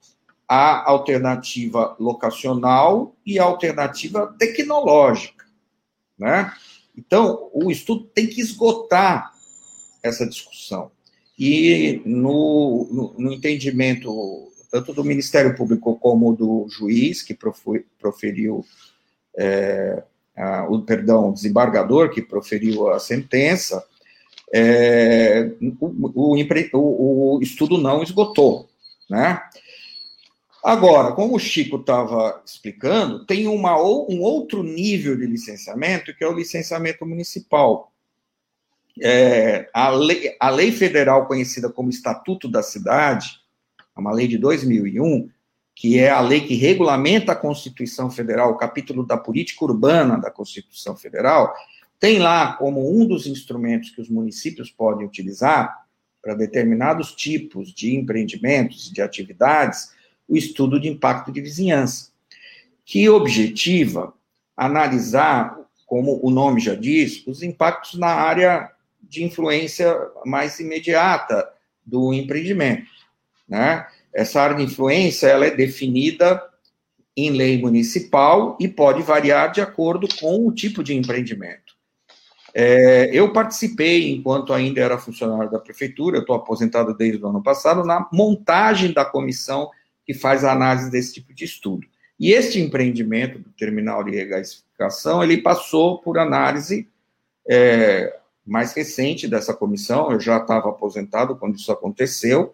[0.47, 5.43] a alternativa locacional e a alternativa tecnológica,
[6.19, 6.53] né?
[6.95, 9.33] Então, o estudo tem que esgotar
[10.03, 10.91] essa discussão.
[11.35, 17.35] E no, no, no entendimento tanto do Ministério Público como do juiz que
[17.97, 18.63] proferiu
[19.35, 20.03] é,
[20.41, 23.85] a, o perdão, o desembargador que proferiu a sentença,
[24.51, 28.67] é, o, o, o, estudo não esgotou,
[29.07, 29.39] né?
[30.63, 36.27] Agora, como o Chico estava explicando, tem uma, um outro nível de licenciamento, que é
[36.27, 37.91] o licenciamento municipal.
[39.01, 43.39] É, a, lei, a lei federal conhecida como Estatuto da Cidade,
[43.95, 45.29] é uma lei de 2001,
[45.75, 50.29] que é a lei que regulamenta a Constituição Federal, o capítulo da política urbana da
[50.29, 51.53] Constituição Federal,
[51.99, 55.85] tem lá como um dos instrumentos que os municípios podem utilizar
[56.21, 59.91] para determinados tipos de empreendimentos, de atividades,
[60.27, 62.11] o estudo de impacto de vizinhança,
[62.85, 64.13] que objetiva
[64.55, 69.93] analisar, como o nome já diz, os impactos na área de influência
[70.25, 71.47] mais imediata
[71.85, 72.89] do empreendimento.
[73.47, 73.85] Né?
[74.13, 76.41] Essa área de influência ela é definida
[77.15, 81.71] em lei municipal e pode variar de acordo com o tipo de empreendimento.
[82.53, 87.85] É, eu participei, enquanto ainda era funcionário da prefeitura, estou aposentado desde o ano passado,
[87.85, 89.69] na montagem da comissão
[90.05, 91.87] que faz a análise desse tipo de estudo.
[92.19, 96.87] E este empreendimento do terminal de regasificação, ele passou por análise
[97.47, 102.53] é, mais recente dessa comissão, eu já estava aposentado quando isso aconteceu,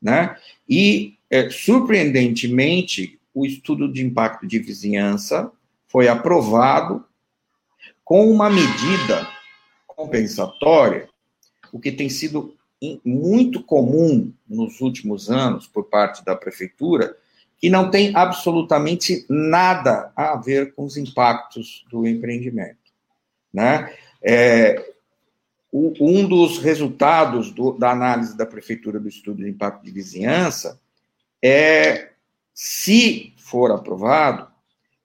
[0.00, 0.36] né?
[0.68, 5.50] E, é, surpreendentemente, o estudo de impacto de vizinhança
[5.88, 7.04] foi aprovado
[8.04, 9.28] com uma medida
[9.86, 11.08] compensatória,
[11.72, 12.56] o que tem sido
[13.04, 17.16] muito comum nos últimos anos por parte da prefeitura,
[17.58, 22.78] que não tem absolutamente nada a ver com os impactos do empreendimento.
[23.52, 23.92] Né?
[24.22, 24.94] É,
[25.70, 30.80] o, um dos resultados do, da análise da prefeitura do estudo de impacto de vizinhança
[31.42, 32.10] é,
[32.54, 34.48] se for aprovado,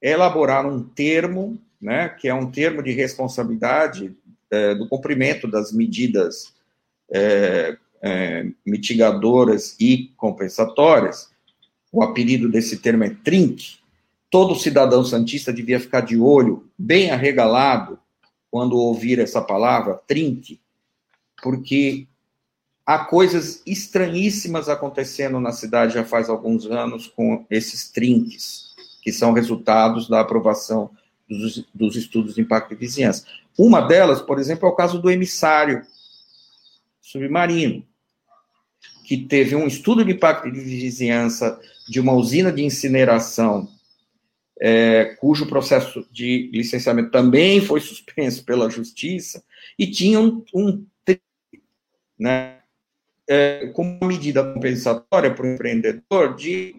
[0.02, 4.15] elaborar um termo, né, que é um termo de responsabilidade
[4.49, 6.54] é, do cumprimento das medidas
[7.12, 11.30] é, é, mitigadoras e compensatórias,
[11.91, 13.78] o apelido desse termo é TRINC,
[14.30, 17.99] todo cidadão santista devia ficar de olho, bem arregalado,
[18.53, 20.59] quando ouvir essa palavra, TRINC,
[21.41, 22.07] porque
[22.85, 29.33] há coisas estranhíssimas acontecendo na cidade já faz alguns anos com esses trinques, que são
[29.33, 30.91] resultados da aprovação
[31.27, 33.25] dos, dos estudos de impacto de vizinhança.
[33.57, 35.83] Uma delas, por exemplo, é o caso do emissário,
[37.01, 37.83] submarino,
[39.03, 43.67] que teve um estudo de impacto de vizinhança de uma usina de incineração,
[44.65, 49.43] é, cujo processo de licenciamento também foi suspenso pela justiça,
[49.78, 50.86] e tinha um, um
[52.17, 52.60] né,
[53.28, 56.76] é, como medida compensatória para o empreendedor de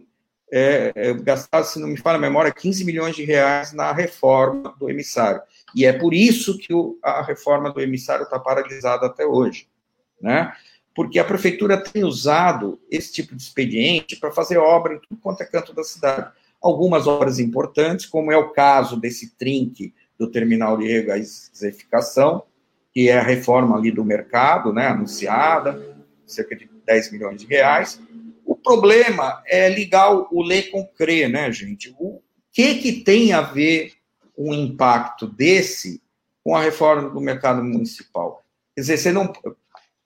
[0.50, 4.74] é, é, gastar, se não me falha a memória, 15 milhões de reais na reforma
[4.78, 5.42] do emissário.
[5.74, 9.66] E é por isso que o, a reforma do emissário está paralisada até hoje
[10.24, 10.54] né?
[10.94, 15.42] Porque a prefeitura tem usado esse tipo de expediente para fazer obra em tudo quanto
[15.42, 16.32] é canto da cidade.
[16.64, 22.44] Algumas obras importantes, como é o caso desse trinque do terminal de regasificação,
[22.90, 25.94] que é a reforma ali do mercado, né, anunciada,
[26.26, 28.00] cerca de 10 milhões de reais.
[28.46, 31.94] O problema é ligar o ler com crer, né, gente?
[31.98, 33.92] O que, que tem a ver
[34.38, 36.00] um impacto desse
[36.42, 38.42] com a reforma do mercado municipal?
[38.74, 39.30] Quer dizer, você não.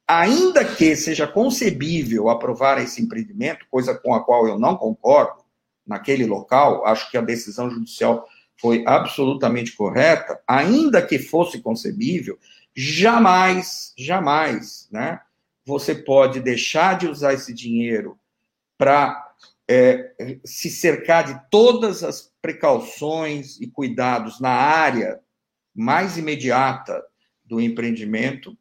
[0.09, 5.45] Ainda que seja concebível aprovar esse empreendimento, coisa com a qual eu não concordo,
[5.89, 8.29] naquele local, acho que a decisão judicial
[8.61, 12.39] foi absolutamente correta, ainda que fosse concebível,
[12.75, 15.21] jamais, jamais, né,
[15.65, 18.19] você pode deixar de usar esse dinheiro
[18.77, 19.33] para
[19.69, 20.13] é,
[20.45, 25.21] se cercar de todas as precauções e cuidados na área
[25.75, 27.05] mais imediata
[27.45, 28.57] do empreendimento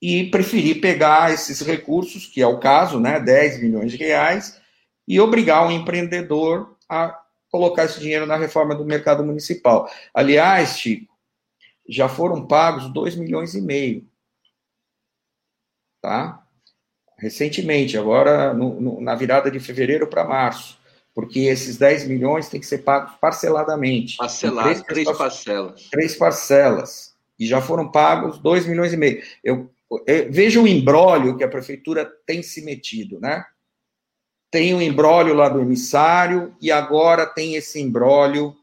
[0.00, 4.60] e preferir pegar esses recursos, que é o caso, né, 10 milhões de reais,
[5.06, 9.90] e obrigar o empreendedor a colocar esse dinheiro na reforma do mercado municipal.
[10.12, 11.14] Aliás, Chico,
[11.88, 14.06] já foram pagos 2 milhões e meio.
[16.02, 16.44] Tá?
[17.18, 20.78] Recentemente, agora no, no, na virada de fevereiro para março.
[21.14, 24.18] Porque esses 10 milhões têm que ser pagos parceladamente.
[24.18, 25.88] Parcelado, três, três parcelas.
[25.90, 27.16] Três parcelas.
[27.38, 29.22] E já foram pagos 2 milhões e meio.
[29.42, 29.70] Eu,
[30.06, 33.46] eu veja o embrólio que a prefeitura tem se metido, né?
[34.56, 38.56] Tem o embrólio lá do emissário e agora tem esse embrólio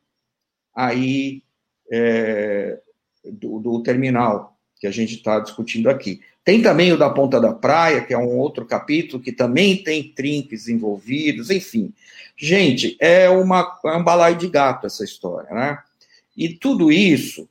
[0.76, 1.44] aí
[1.92, 2.80] é,
[3.24, 6.20] do, do, terminal que a gente está discutindo aqui.
[6.44, 10.12] Tem também o da Ponta da Praia, que é um outro capítulo que também tem
[10.12, 11.94] trinques envolvidos, enfim.
[12.36, 15.78] Gente, é, uma, é um balaio de gato essa história, né?
[16.36, 17.48] E tudo isso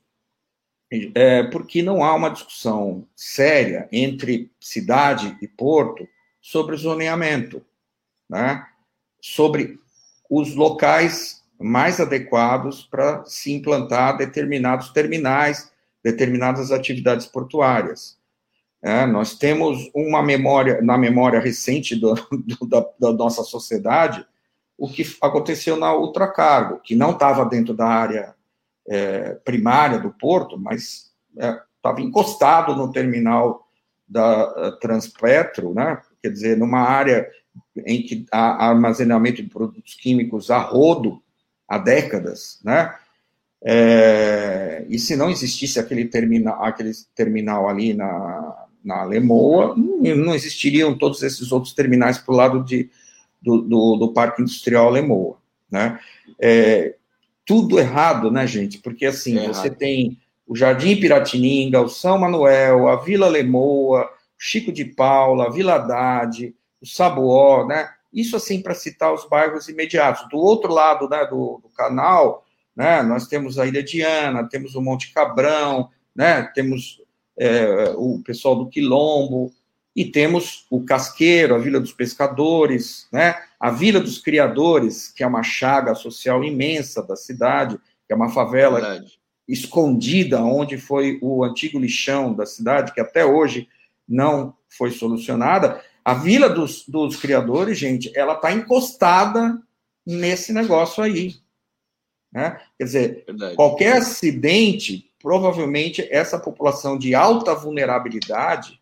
[1.15, 6.05] é porque não há uma discussão séria entre cidade e porto
[6.41, 7.65] sobre zoneamento
[8.29, 8.65] né,
[9.21, 9.79] sobre
[10.29, 15.71] os locais mais adequados para se implantar determinados terminais,
[16.03, 18.17] determinadas atividades portuárias.
[18.81, 24.25] É, nós temos uma memória, na memória recente do, do, da, da, nossa sociedade,
[24.77, 28.35] o que aconteceu na Ultracargo, que não estava dentro da área
[28.85, 33.65] é, primária do porto, mas estava é, encostado no terminal
[34.05, 36.01] da Transpetro, né?
[36.21, 37.29] quer dizer, numa área
[37.85, 41.21] em que há armazenamento de produtos químicos a rodo
[41.67, 42.93] há décadas, né?
[43.65, 50.97] É, e se não existisse aquele terminal, aquele terminal ali na, na Lemoa, não existiriam
[50.97, 52.89] todos esses outros terminais para o lado de,
[53.41, 55.37] do, do, do, Parque Industrial Lemoa,
[55.71, 55.97] né?
[56.39, 56.95] É,
[57.45, 58.79] tudo errado, né, gente?
[58.79, 59.77] Porque assim, é você errado.
[59.77, 66.53] tem o Jardim Piratininga, o São Manuel, a Vila Lemoa, Chico de Paula, Vila Haddad,
[66.83, 67.89] o Sabuó, né?
[68.13, 70.27] Isso assim para citar os bairros imediatos.
[70.29, 74.81] Do outro lado, né, do, do, canal, né, nós temos a Ilha Diana, temos o
[74.81, 77.01] Monte Cabrão, né, temos
[77.39, 79.51] é, o pessoal do Quilombo
[79.95, 85.27] e temos o Casqueiro, a Vila dos Pescadores, né, a Vila dos Criadores, que é
[85.27, 89.19] uma chaga social imensa da cidade, que é uma favela Verdade.
[89.47, 93.67] escondida onde foi o antigo lixão da cidade, que até hoje
[94.07, 95.81] não foi solucionada.
[96.03, 99.61] A Vila dos, dos Criadores, gente, ela está encostada
[100.05, 101.35] nesse negócio aí.
[102.31, 102.59] Né?
[102.77, 103.55] Quer dizer, Verdade.
[103.55, 108.81] qualquer acidente, provavelmente essa população de alta vulnerabilidade,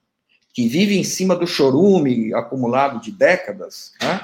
[0.53, 4.21] que vive em cima do chorume acumulado de décadas, né?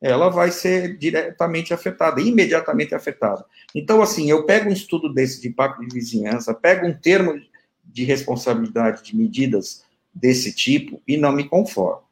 [0.00, 3.44] ela vai ser diretamente afetada, imediatamente afetada.
[3.74, 7.40] Então, assim, eu pego um estudo desse de impacto de vizinhança, pego um termo
[7.84, 12.05] de responsabilidade de medidas desse tipo e não me conformo.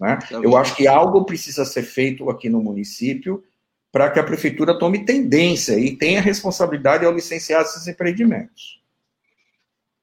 [0.00, 0.18] Né?
[0.30, 3.44] Eu acho que algo precisa ser feito aqui no município
[3.92, 8.80] para que a prefeitura tome tendência e tenha responsabilidade ao licenciar esses empreendimentos.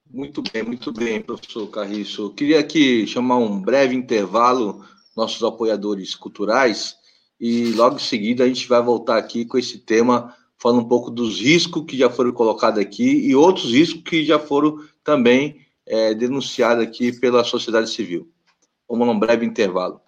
[0.09, 2.23] Muito bem, muito bem, professor Carriço.
[2.23, 4.85] Eu queria aqui chamar um breve intervalo,
[5.15, 6.95] nossos apoiadores culturais,
[7.39, 11.09] e logo em seguida a gente vai voltar aqui com esse tema, falando um pouco
[11.09, 16.13] dos riscos que já foram colocados aqui e outros riscos que já foram também é,
[16.13, 18.29] denunciada aqui pela sociedade civil.
[18.89, 19.99] Vamos num breve intervalo.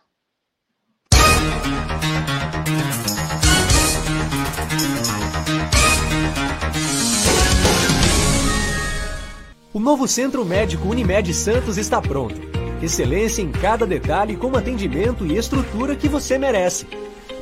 [9.73, 12.35] O novo Centro Médico Unimed Santos está pronto.
[12.81, 16.87] Excelência em cada detalhe com atendimento e estrutura que você merece.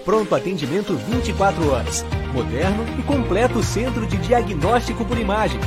[0.04, 2.04] Pronto atendimento 24 horas.
[2.34, 5.60] Moderno e completo centro de diagnóstico por imagem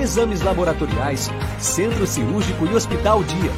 [0.00, 3.50] exames laboratoriais, centro cirúrgico e hospital dia,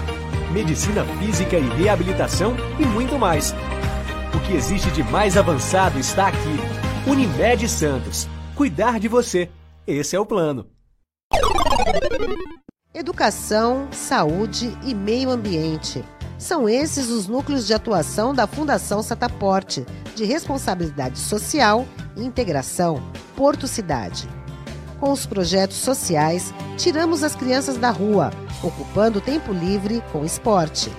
[0.51, 3.55] medicina física e reabilitação e muito mais.
[4.34, 6.57] O que existe de mais avançado está aqui.
[7.07, 8.28] Unimed Santos.
[8.55, 9.49] Cuidar de você.
[9.86, 10.66] Esse é o plano.
[12.92, 16.05] Educação, saúde e meio ambiente.
[16.38, 19.84] São esses os núcleos de atuação da Fundação Sataporte,
[20.14, 21.86] de responsabilidade social
[22.16, 23.03] e integração,
[23.36, 24.28] Porto Cidade.
[25.01, 28.32] Com os projetos sociais, tiramos as crianças da rua,
[28.62, 30.90] ocupando o tempo livre com esporte.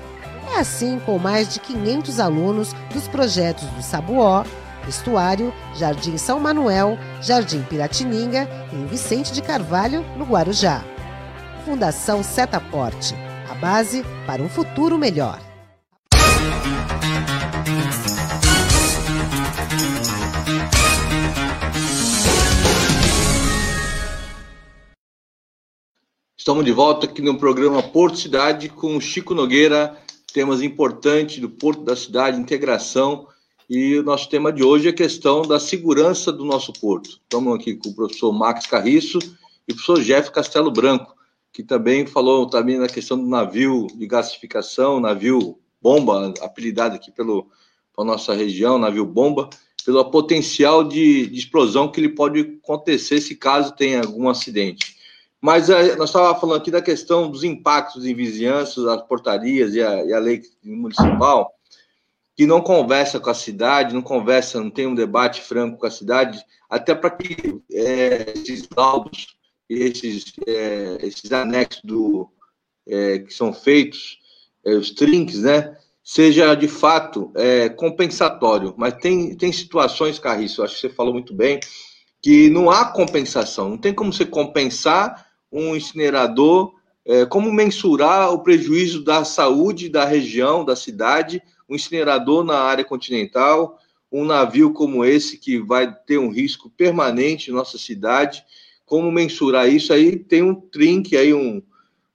[0.53, 4.43] É assim com mais de 500 alunos dos projetos do Sabuó,
[4.87, 10.83] Estuário, Jardim São Manuel, Jardim Piratininga e em Vicente de Carvalho, no Guarujá.
[11.65, 13.13] Fundação Setaporte,
[13.49, 15.48] a base para um futuro melhor.
[26.49, 29.95] Estamos de volta aqui no programa Porto Cidade com o Chico Nogueira,
[30.33, 33.27] temas importantes do Porto da Cidade, integração.
[33.69, 37.19] E o nosso tema de hoje é a questão da segurança do nosso porto.
[37.21, 39.19] Estamos aqui com o professor Max Carriço
[39.67, 41.15] e o professor Jeff Castelo Branco,
[41.53, 47.45] que também falou também na questão do navio de gasificação, navio bomba, apelidado aqui pelo,
[47.95, 49.51] pela nossa região, navio bomba,
[49.85, 54.97] pelo potencial de, de explosão que ele pode acontecer se caso tenha algum acidente.
[55.41, 59.81] Mas é, nós estávamos falando aqui da questão dos impactos em vizinhanças, as portarias e
[59.81, 61.53] a, e a lei municipal,
[62.35, 65.91] que não conversa com a cidade, não conversa, não tem um debate franco com a
[65.91, 69.27] cidade, até para que é, esses laudos,
[69.69, 72.29] esses, é, esses anexos do,
[72.85, 74.17] que são feitos,
[74.65, 77.31] os trinques, né, seja de fato
[77.75, 78.73] compensatório.
[78.77, 81.59] Mas tem, tem situações, Carriço, acho que você falou muito bem,
[82.21, 86.73] que não há compensação, não tem como você compensar um incinerador,
[87.05, 92.83] é, como mensurar o prejuízo da saúde da região, da cidade, um incinerador na área
[92.83, 93.79] continental,
[94.11, 98.43] um navio como esse que vai ter um risco permanente em nossa cidade,
[98.85, 100.17] como mensurar isso aí?
[100.17, 101.61] Tem um trinque aí, um,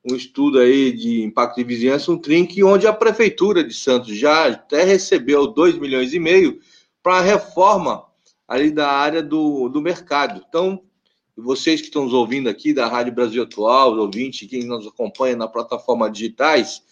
[0.05, 4.49] um estudo aí de impacto de vizinhança, um trinque onde a prefeitura de Santos já
[4.49, 6.59] até recebeu 2 milhões e meio
[7.03, 8.05] para a reforma
[8.47, 10.45] ali da área do, do mercado.
[10.49, 10.83] Então,
[11.37, 15.49] vocês que estão nos ouvindo aqui da Rádio Brasil Atual, ouvinte, quem nos acompanha na
[15.49, 16.83] plataforma digitais,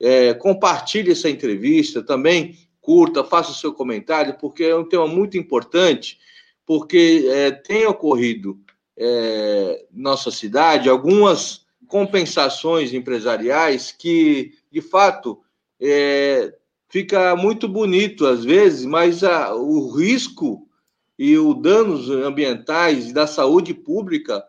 [0.00, 5.36] é, compartilhe essa entrevista também, curta, faça o seu comentário, porque é um tema muito
[5.36, 6.18] importante,
[6.66, 8.58] porque é, tem ocorrido
[8.96, 15.40] é, nossa cidade algumas compensações empresariais que, de fato,
[15.80, 16.54] é,
[16.88, 20.68] fica muito bonito às vezes, mas a, o risco
[21.22, 24.44] e o danos ambientais e da saúde pública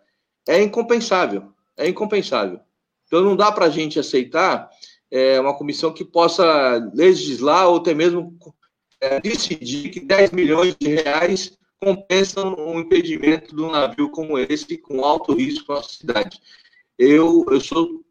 [0.47, 2.59] é incompensável, é incompensável.
[3.05, 4.71] Então não dá para a gente aceitar
[5.11, 8.35] é, uma comissão que possa legislar ou até mesmo
[8.99, 14.75] é, decidir que 10 milhões de reais compensam um impedimento de um navio como esse
[14.75, 16.41] com alto risco na nossa cidade.
[16.97, 18.03] Eu, eu sou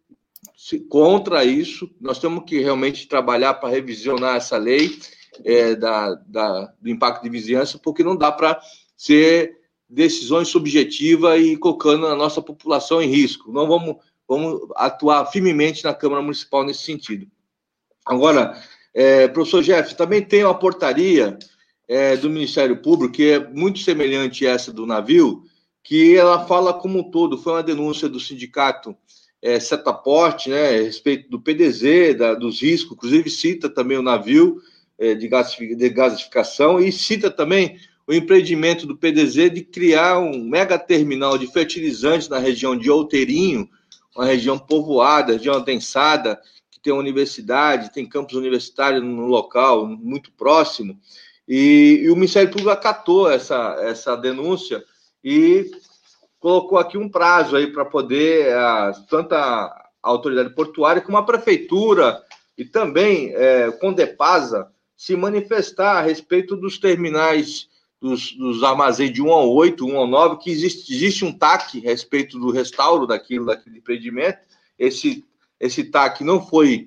[0.89, 5.01] contra isso, nós temos que realmente trabalhar para revisionar essa lei
[5.45, 8.61] é, da, da, do impacto de vizinhança, porque não dá para
[8.97, 9.59] ser
[9.89, 13.53] decisões subjetivas e colocando a nossa população em risco.
[13.53, 17.27] Não vamos, vamos atuar firmemente na Câmara Municipal nesse sentido.
[18.05, 18.61] Agora,
[18.95, 21.39] é, professor Jeff, também tem uma portaria
[21.89, 25.45] é, do Ministério Público, que é muito semelhante a essa do navio,
[25.83, 28.97] que ela fala como um todo, foi uma denúncia do sindicato
[29.43, 34.63] é, Setaporte, né, a respeito do PDZ, da, dos riscos, inclusive cita também o navio,
[34.99, 41.47] de, gasificação e cita também o empreendimento do PDZ de criar um mega terminal de
[41.47, 43.69] fertilizantes na região de Outeirinho,
[44.15, 46.41] uma região povoada, região adensada,
[46.71, 50.99] que tem universidade, tem campus universitário no local, muito próximo.
[51.49, 54.85] E, e o Ministério Público acatou essa, essa denúncia
[55.25, 55.71] e
[56.39, 62.21] colocou aqui um prazo aí para poder, a, tanto a autoridade portuária como a prefeitura
[62.59, 64.69] e também é, Condepasa
[65.03, 67.69] se manifestar a respeito dos terminais,
[68.01, 71.79] dos, dos armazéns de 1 ao 8, 1 ao 9, que existe, existe um TAC
[71.79, 74.39] a respeito do restauro daquilo, daquele empreendimento.
[74.79, 75.25] Esse,
[75.59, 76.87] esse TAC não foi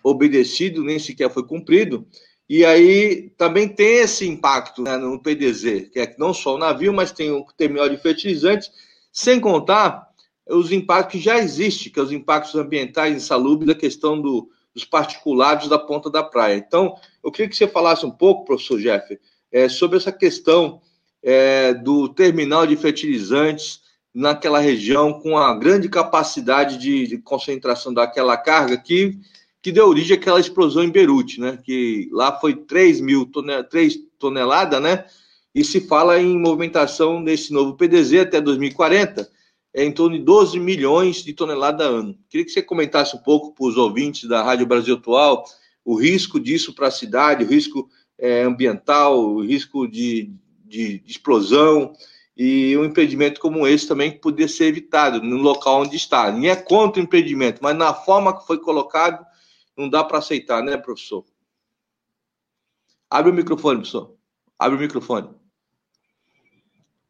[0.00, 2.06] obedecido, nem sequer foi cumprido.
[2.48, 6.92] E aí também tem esse impacto né, no PDZ, que é não só o navio,
[6.92, 8.70] mas tem o terminal de fertilizantes,
[9.10, 10.06] sem contar
[10.48, 14.84] os impactos que já existem, que é os impactos ambientais insalubres da questão do, dos
[14.84, 16.54] particulados da ponta da praia.
[16.54, 19.18] Então, eu queria que você falasse um pouco, professor Jeff,
[19.50, 20.82] é, sobre essa questão
[21.22, 23.80] é, do terminal de fertilizantes
[24.14, 29.18] naquela região com a grande capacidade de, de, concentração daquela carga que,
[29.62, 31.58] que deu origem àquela explosão em Beirute, né?
[31.64, 35.06] Que lá foi 3 mil tonel, 3 toneladas, né?
[35.54, 39.26] E se fala em movimentação nesse novo PDZ até 2040
[39.76, 42.18] é em torno de 12 milhões de toneladas a ano.
[42.30, 45.44] Queria que você comentasse um pouco para os ouvintes da Rádio Brasil Atual
[45.84, 47.86] o risco disso para a cidade, o risco
[48.18, 50.32] é, ambiental, o risco de,
[50.64, 51.92] de, de, explosão,
[52.34, 56.32] e um empreendimento como esse também poderia ser evitado no local onde está.
[56.32, 59.24] Nem é contra o empreendimento, mas na forma que foi colocado,
[59.76, 61.22] não dá para aceitar, né, professor?
[63.10, 64.16] Abre o microfone, professor.
[64.58, 65.35] Abre o microfone.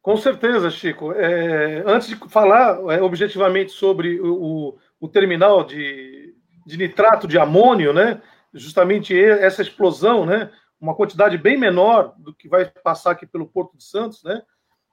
[0.07, 1.11] Com certeza, Chico.
[1.11, 6.33] É, antes de falar é, objetivamente sobre o, o terminal de,
[6.65, 8.21] de, nitrato de amônio, né,
[8.53, 10.49] justamente essa explosão, né,
[10.79, 14.41] uma quantidade bem menor do que vai passar aqui pelo Porto de Santos, né,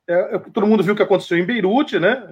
[0.09, 2.27] é, é todo mundo viu o que aconteceu em Beirute, né,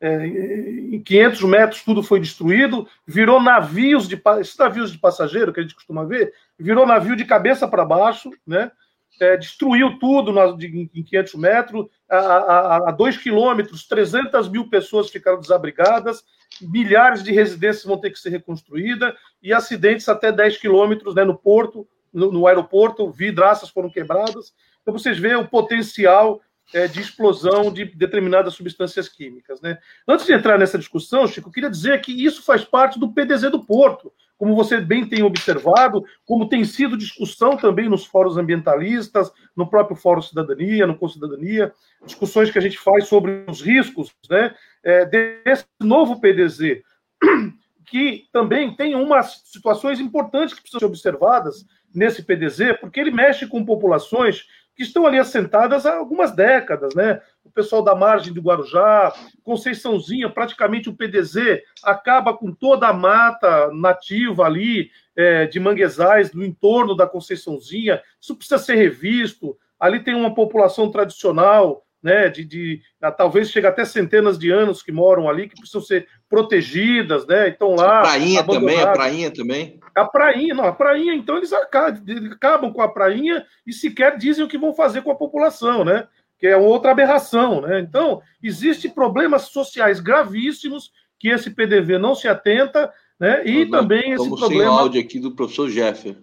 [0.00, 5.52] é, é em 500 metros tudo foi destruído, virou navios de esses navios de passageiro
[5.52, 8.72] que a gente costuma ver, virou navio de cabeça para baixo, né?
[9.20, 14.68] É, destruiu tudo na, de, em 500 metros, a, a, a 2 quilômetros, 300 mil
[14.68, 16.24] pessoas ficaram desabrigadas,
[16.60, 21.36] milhares de residências vão ter que ser reconstruídas, e acidentes até 10 quilômetros né, no
[21.36, 24.52] porto, no, no, aeroporto, vidraças foram quebradas.
[24.82, 26.40] Então, vocês veem o potencial
[26.72, 29.60] é, de explosão de determinadas substâncias químicas.
[29.60, 29.78] Né?
[30.06, 33.64] Antes de entrar nessa discussão, Chico, queria dizer que isso faz parte do PDZ do
[33.64, 39.68] Porto como você bem tem observado, como tem sido discussão também nos fóruns ambientalistas, no
[39.68, 41.74] próprio Fórum Cidadania, no Cidadania,
[42.06, 46.80] discussões que a gente faz sobre os riscos né, é, desse novo PDZ,
[47.84, 53.46] que também tem umas situações importantes que precisam ser observadas nesse PDZ, porque ele mexe
[53.46, 57.20] com populações que estão ali assentadas há algumas décadas, né?
[57.44, 59.12] O pessoal da margem do Guarujá,
[59.42, 66.44] Conceiçãozinha, praticamente o PDZ acaba com toda a mata nativa ali é, de manguezais no
[66.44, 68.02] entorno da Conceiçãozinha.
[68.20, 69.56] Isso precisa ser revisto.
[69.78, 72.28] Ali tem uma população tradicional, né?
[72.28, 72.80] De, de
[73.16, 77.48] talvez chega até centenas de anos que moram ali, que precisam ser protegidas, né?
[77.48, 78.00] Então lá.
[78.00, 79.80] A prainha também, a prainha também.
[79.94, 84.44] A prainha, não, a prainha, então eles acabam, acabam com a prainha e sequer dizem
[84.44, 86.06] o que vão fazer com a população, né?
[86.38, 87.80] Que é outra aberração, né?
[87.80, 93.46] Então, existem problemas sociais gravíssimos que esse PDV não se atenta, né?
[93.46, 94.48] E Nós também esse problema.
[94.48, 96.16] Sem áudio aqui do professor Jeffer.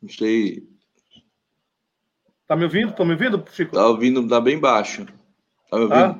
[0.00, 0.62] Não sei.
[2.48, 2.88] Tá me ouvindo?
[2.88, 3.74] Estão me ouvindo, Chico?
[3.74, 5.04] Tá ouvindo, tá bem baixo.
[5.70, 6.00] Tá me ouvindo?
[6.00, 6.18] Ah?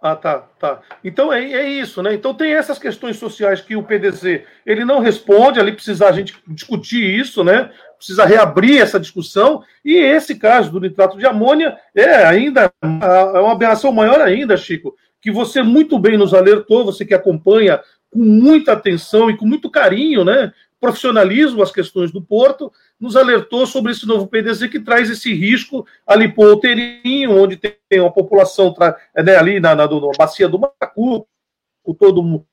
[0.00, 0.80] Ah, tá, tá.
[1.02, 2.14] Então é, é isso, né?
[2.14, 6.36] Então tem essas questões sociais que o PDC ele não responde, ali precisa a gente
[6.46, 7.70] discutir isso, né?
[7.96, 9.64] Precisa reabrir essa discussão.
[9.84, 14.94] E esse caso do nitrato de amônia é ainda é uma aberração maior ainda, Chico,
[15.20, 19.68] que você muito bem nos alertou, você que acompanha com muita atenção e com muito
[19.70, 20.52] carinho, né?
[20.78, 25.86] Profissionalismo as questões do Porto, nos alertou sobre esse novo PDZ que traz esse risco
[26.06, 28.74] ali o Outeirinho, onde tem uma população
[29.14, 31.28] né, ali na, na, na, bacia do Macuco,
[31.98, 32.44] todo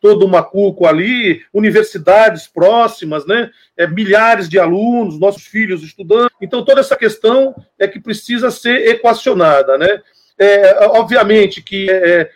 [0.00, 3.50] todo o Macuco ali, universidades próximas, né?
[3.76, 6.30] É, milhares de alunos, nossos filhos estudando.
[6.40, 10.00] Então, toda essa questão é que precisa ser equacionada, né?
[10.38, 12.30] É, obviamente que é,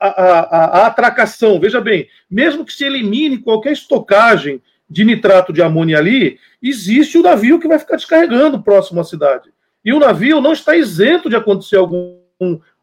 [0.00, 4.60] a, a, a, atracação, veja bem, mesmo que se elimine qualquer estocagem
[4.94, 9.50] de nitrato de amônia ali, existe o navio que vai ficar descarregando próximo à cidade.
[9.84, 12.16] E o navio não está isento de acontecer algum,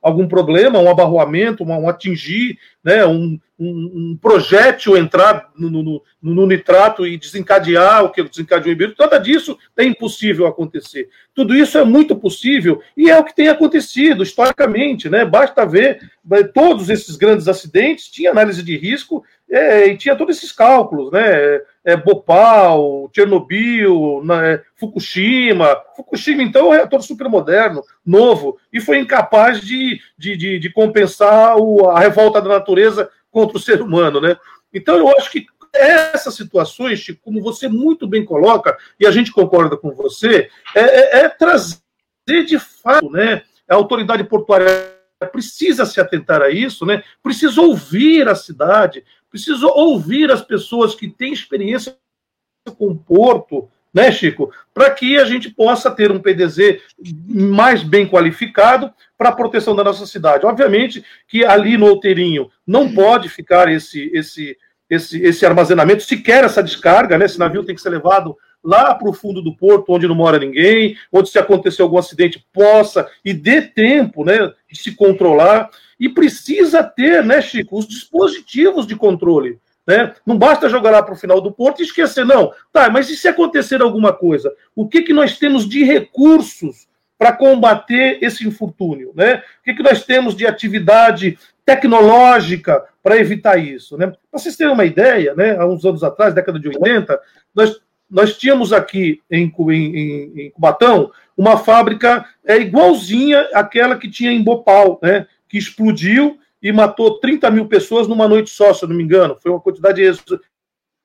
[0.01, 6.03] algum problema, um abarroamento, um, um atingir, né, um, um, um projétil entrar no, no,
[6.21, 11.07] no, nitrato e desencadear o que desencadeou em Beirute, nada disso é impossível acontecer.
[11.33, 15.23] Tudo isso é muito possível e é o que tem acontecido historicamente, né?
[15.23, 20.37] Basta ver né, todos esses grandes acidentes, tinha análise de risco é, e tinha todos
[20.37, 21.59] esses cálculos, né?
[21.83, 25.75] É, Bhopal, Chernobyl, né, Fukushima.
[25.95, 31.57] Fukushima, então, é um reator supermoderno, novo, e foi incapaz de, de, de, de compensar
[31.57, 34.37] o, a revolta da natureza contra o ser humano, né?
[34.73, 39.75] Então, eu acho que essas situações, como você muito bem coloca, e a gente concorda
[39.75, 41.81] com você, é, é, é trazer
[42.45, 43.41] de fato, né?
[43.67, 47.03] A autoridade portuária precisa se atentar a isso, né?
[47.21, 51.95] Precisa ouvir a cidade, precisa ouvir as pessoas que têm experiência
[52.77, 54.51] com o porto, né, Chico?
[54.73, 56.81] Para que a gente possa ter um PDZ
[57.27, 60.45] mais bem qualificado para a proteção da nossa cidade.
[60.45, 64.57] Obviamente que ali no Outeirinho não pode ficar esse, esse,
[64.89, 67.25] esse, esse armazenamento, sequer essa descarga, né?
[67.25, 70.37] Esse navio tem que ser levado lá para o fundo do porto, onde não mora
[70.37, 75.69] ninguém, onde se acontecer algum acidente possa e dê tempo né, de se controlar.
[76.01, 79.59] E precisa ter, né, Chico, os dispositivos de controle.
[79.87, 80.13] Né?
[80.25, 82.51] Não basta jogar lá para o final do porto e esquecer, não.
[82.73, 84.51] Tá, mas e se acontecer alguma coisa?
[84.75, 86.87] O que, que nós temos de recursos
[87.17, 89.11] para combater esse infortúnio?
[89.15, 89.43] Né?
[89.61, 93.97] O que, que nós temos de atividade tecnológica para evitar isso.
[93.97, 94.07] Né?
[94.07, 97.19] Para vocês terem uma ideia, né, há uns anos atrás, década de 80,
[97.55, 104.31] nós, nós tínhamos aqui em, em, em Cubatão uma fábrica é, igualzinha àquela que tinha
[104.31, 108.89] em Bopal, né, que explodiu e matou 30 mil pessoas numa noite só, se eu
[108.89, 109.35] não me engano.
[109.35, 110.01] Foi uma quantidade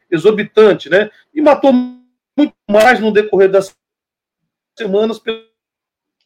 [0.08, 1.10] exorbitante, né?
[1.34, 3.74] E matou muito mais no decorrer das
[4.78, 5.42] semanas pela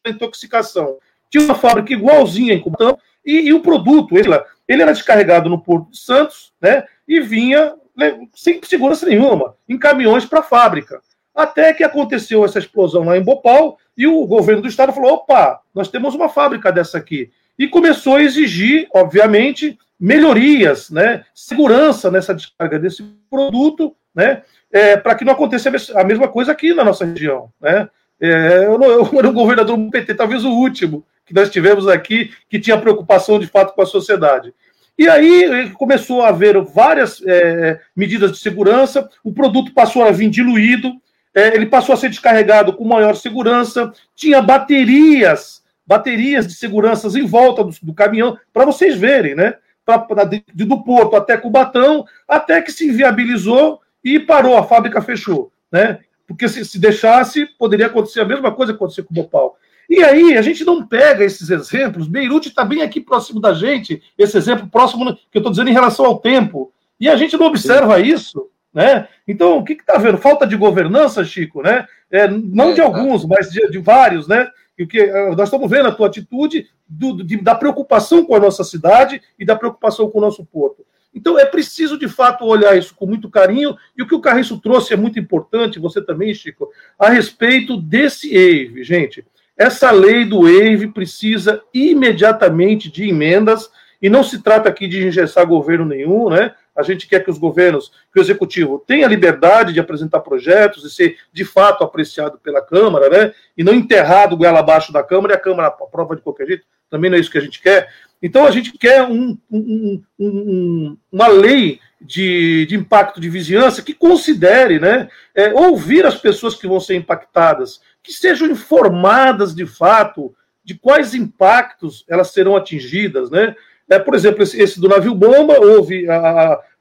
[0.07, 0.99] intoxicação.
[1.31, 4.29] Tinha uma fábrica igualzinha em Cubatão e, e o produto, ele,
[4.68, 6.87] ele era descarregado no Porto de Santos, né?
[7.09, 11.01] E vinha né, sem segurança nenhuma, em caminhões para a fábrica.
[11.35, 15.62] Até que aconteceu essa explosão lá em Bopal e o governo do estado falou: opa,
[15.75, 17.31] nós temos uma fábrica dessa aqui.
[17.61, 24.41] E começou a exigir, obviamente, melhorias, né, segurança nessa descarga desse produto, né,
[24.73, 27.51] é, para que não aconteça a mesma coisa aqui na nossa região.
[27.61, 27.87] Né.
[28.19, 31.87] É, eu, eu, eu era o governador do PT, talvez o último que nós tivemos
[31.87, 34.55] aqui, que tinha preocupação de fato com a sociedade.
[34.99, 40.31] E aí começou a haver várias é, medidas de segurança, o produto passou a vir
[40.31, 40.95] diluído,
[41.35, 45.60] é, ele passou a ser descarregado com maior segurança, tinha baterias,
[45.91, 49.55] baterias de segurança em volta do, do caminhão, para vocês verem, né?
[49.84, 55.03] Pra, pra, de, do Porto até Cubatão, até que se inviabilizou e parou, a fábrica
[55.03, 55.99] fechou, né?
[56.28, 59.57] Porque se, se deixasse, poderia acontecer a mesma coisa que aconteceu com o Bopal.
[59.88, 62.07] E aí, a gente não pega esses exemplos.
[62.07, 65.74] Beirute está bem aqui próximo da gente, esse exemplo próximo que eu estou dizendo em
[65.74, 66.72] relação ao tempo.
[67.01, 68.49] E a gente não observa isso.
[68.72, 69.09] Né?
[69.26, 70.18] Então, o que está vendo?
[70.18, 71.84] Falta de governança, Chico, né?
[72.09, 74.49] É, não é, de alguns, mas de, de, vários, né?
[74.81, 78.35] E o que eh, nós estamos vendo a tua atitude do, de, da preocupação com
[78.35, 80.87] a nossa cidade e da preocupação com o nosso porto.
[81.14, 84.59] Então é preciso de fato olhar isso com muito carinho, e o que o Carriço
[84.59, 89.22] trouxe é muito importante, você também, Chico, a respeito desse EIVE, gente.
[89.55, 93.70] Essa lei do EIVE precisa imediatamente de emendas,
[94.01, 96.55] e não se trata aqui de engessar governo nenhum, né?
[96.77, 100.91] A gente quer que os governos, que o executivo tenha liberdade de apresentar projetos e
[100.91, 103.33] ser de fato apreciado pela Câmara, né?
[103.57, 106.64] E não enterrado goela abaixo da Câmara e a Câmara aprova de qualquer jeito.
[106.89, 107.89] Também não é isso que a gente quer.
[108.23, 113.95] Então a gente quer um, um, um, uma lei de, de, impacto de vizinhança que
[113.95, 115.09] considere, né?
[115.35, 121.14] É, ouvir as pessoas que vão ser impactadas que sejam informadas de fato de quais
[121.14, 123.55] impactos elas serão atingidas, né?
[123.91, 126.16] É, por exemplo, esse, esse do navio bomba, houve a,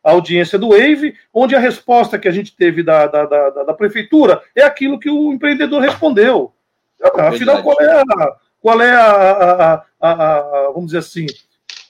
[0.03, 3.73] a, audiência do Wave, onde a resposta que a gente teve da, da, da, da
[3.73, 6.53] prefeitura é aquilo que o empreendedor respondeu.
[7.15, 8.05] Afinal, qual é a,
[8.61, 11.25] qual é a, a, vamos dizer assim,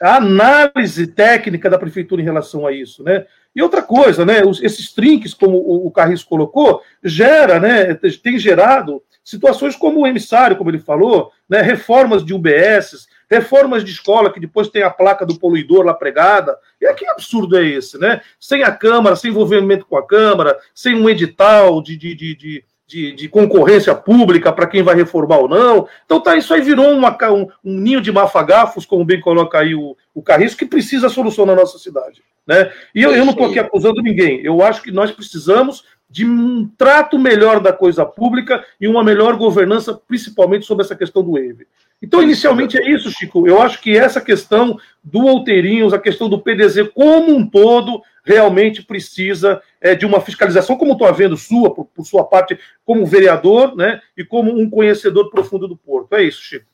[0.01, 3.25] a análise técnica da prefeitura em relação a isso, né?
[3.53, 4.41] E outra coisa, né?
[4.61, 7.93] esses trinques, como o, o Carris colocou, gera, né?
[8.23, 13.91] Tem gerado situações como o emissário, como ele falou, né, reformas de UBS, reformas de
[13.91, 16.57] escola que depois tem a placa do poluidor lá pregada.
[16.81, 18.21] E que absurdo é esse, né?
[18.39, 22.63] Sem a Câmara, sem envolvimento com a Câmara, sem um edital de, de, de, de
[22.89, 25.87] de, de, concorrência pública para quem vai reformar ou não.
[26.05, 29.75] Então tá, isso aí virou uma, um, um, ninho de mafagafos, como bem coloca aí
[29.75, 32.23] o, o Carriço, que precisa solução na nossa cidade.
[32.47, 32.71] Né?
[32.95, 34.41] E eu, eu não estou aqui acusando ninguém.
[34.43, 39.35] Eu acho que nós precisamos de um trato melhor da coisa pública e uma melhor
[39.35, 41.67] governança, principalmente sobre essa questão do EVE.
[42.01, 43.45] Então, inicialmente é isso, Chico.
[43.47, 48.81] Eu acho que essa questão do Outeirinhos, a questão do PDZ como um todo, realmente
[48.81, 53.75] precisa é, de uma fiscalização, como estou vendo sua, por, por, sua parte, como vereador,
[53.75, 56.13] né, e como um conhecedor profundo do Porto.
[56.13, 56.65] É isso, Chico.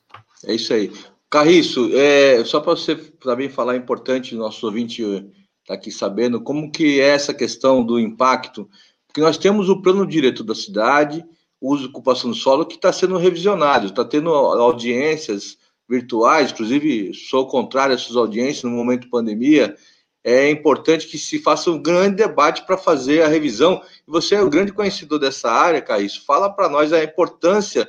[0.46, 0.92] É isso aí.
[1.30, 5.24] Carriço, é, só para você também falar, é importante, nosso ouvinte estar
[5.66, 8.70] tá aqui sabendo, como que é essa questão do impacto
[9.16, 11.24] porque nós temos o plano diretor da cidade,
[11.62, 17.48] uso e ocupação do solo, que está sendo revisionado, está tendo audiências virtuais, inclusive sou
[17.48, 19.76] contrário a essas audiências no momento de pandemia.
[20.24, 23.82] É importante que se faça um grande debate para fazer a revisão.
[24.08, 26.16] Você é o grande conhecedor dessa área, Caís.
[26.16, 27.88] Fala para nós a importância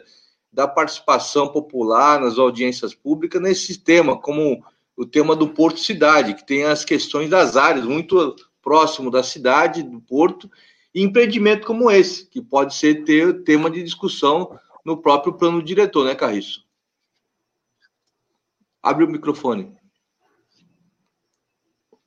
[0.53, 4.63] da participação popular nas audiências públicas nesse tema, como
[4.97, 9.83] o tema do Porto Cidade, que tem as questões das áreas muito próximo da cidade,
[9.83, 10.51] do porto,
[11.03, 16.15] empreendimento como esse, que pode ser ter tema de discussão no próprio plano diretor, né,
[16.15, 16.65] Carriço?
[18.83, 19.77] Abre o microfone.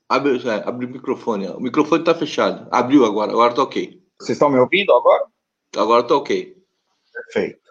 [0.08, 1.48] Abre, é, abre o microfone.
[1.50, 2.68] O microfone está fechado.
[2.72, 3.32] Abriu agora.
[3.32, 4.02] Agora está ok.
[4.20, 5.26] Vocês estão me ouvindo agora?
[5.76, 6.58] Agora está ok.
[7.14, 7.70] Perfeito.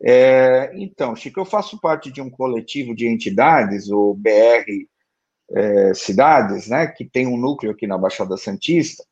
[0.00, 4.86] É, então, Chico, eu faço parte de um coletivo de entidades, o BR
[5.50, 9.04] é, Cidades, né, que tem um núcleo aqui na Baixada Santista,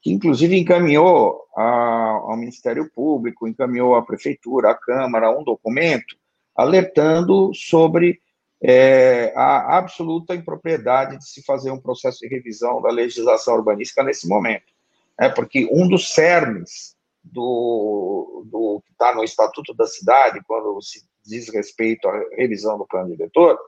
[0.00, 6.16] que inclusive encaminhou ao Ministério Público, encaminhou à Prefeitura, à Câmara, um documento
[6.56, 8.20] alertando sobre
[8.62, 14.28] é, a absoluta impropriedade de se fazer um processo de revisão da legislação urbanística nesse
[14.28, 14.72] momento.
[15.18, 21.04] É porque um dos cernes do, do que está no Estatuto da Cidade, quando se
[21.24, 23.58] diz respeito à revisão do plano diretor,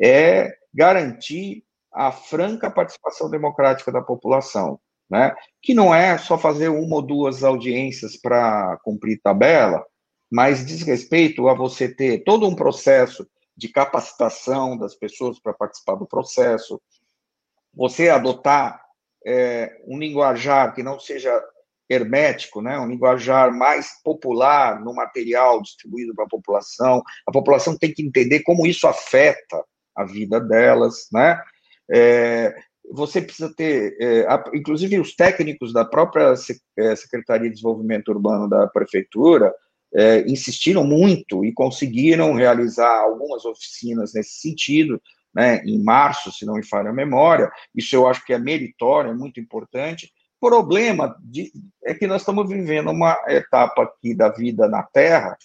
[0.00, 4.80] é garantir a franca participação democrática da população,
[5.10, 5.34] né?
[5.60, 9.84] que não é só fazer uma ou duas audiências para cumprir tabela,
[10.30, 13.26] mas diz respeito a você ter todo um processo
[13.56, 16.80] de capacitação das pessoas para participar do processo,
[17.74, 18.82] você adotar
[19.26, 21.38] é, um linguajar que não seja
[21.88, 27.02] hermético, né, um linguajar mais popular no material distribuído para a população.
[27.26, 29.62] A população tem que entender como isso afeta
[29.94, 31.38] a vida delas, né?
[31.94, 32.54] É,
[32.92, 36.34] você precisa ter, é, inclusive os técnicos da própria
[36.76, 39.52] é, Secretaria de Desenvolvimento Urbano da Prefeitura
[39.94, 45.00] é, insistiram muito e conseguiram realizar algumas oficinas nesse sentido,
[45.34, 47.50] né, em março, se não me falha a memória.
[47.74, 50.12] Isso eu acho que é meritório, é muito importante.
[50.38, 51.50] Problema de,
[51.84, 55.36] é que nós estamos vivendo uma etapa aqui da vida na Terra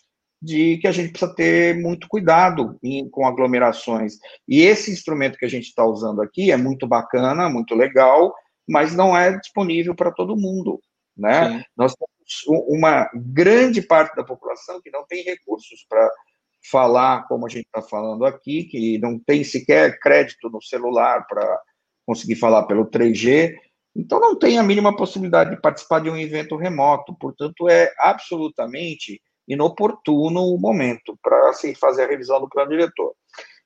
[0.42, 4.18] de que a gente precisa ter muito cuidado em, com aglomerações.
[4.48, 8.34] E esse instrumento que a gente está usando aqui é muito bacana, muito legal,
[8.68, 10.80] mas não é disponível para todo mundo.
[11.16, 11.64] Né?
[11.76, 16.10] Nós temos uma grande parte da população que não tem recursos para
[16.70, 21.62] falar como a gente está falando aqui, que não tem sequer crédito no celular para
[22.06, 23.56] conseguir falar pelo 3G,
[23.96, 29.20] então não tem a mínima possibilidade de participar de um evento remoto, portanto é absolutamente
[29.48, 33.14] inoportuno o momento para se fazer a revisão do plano diretor.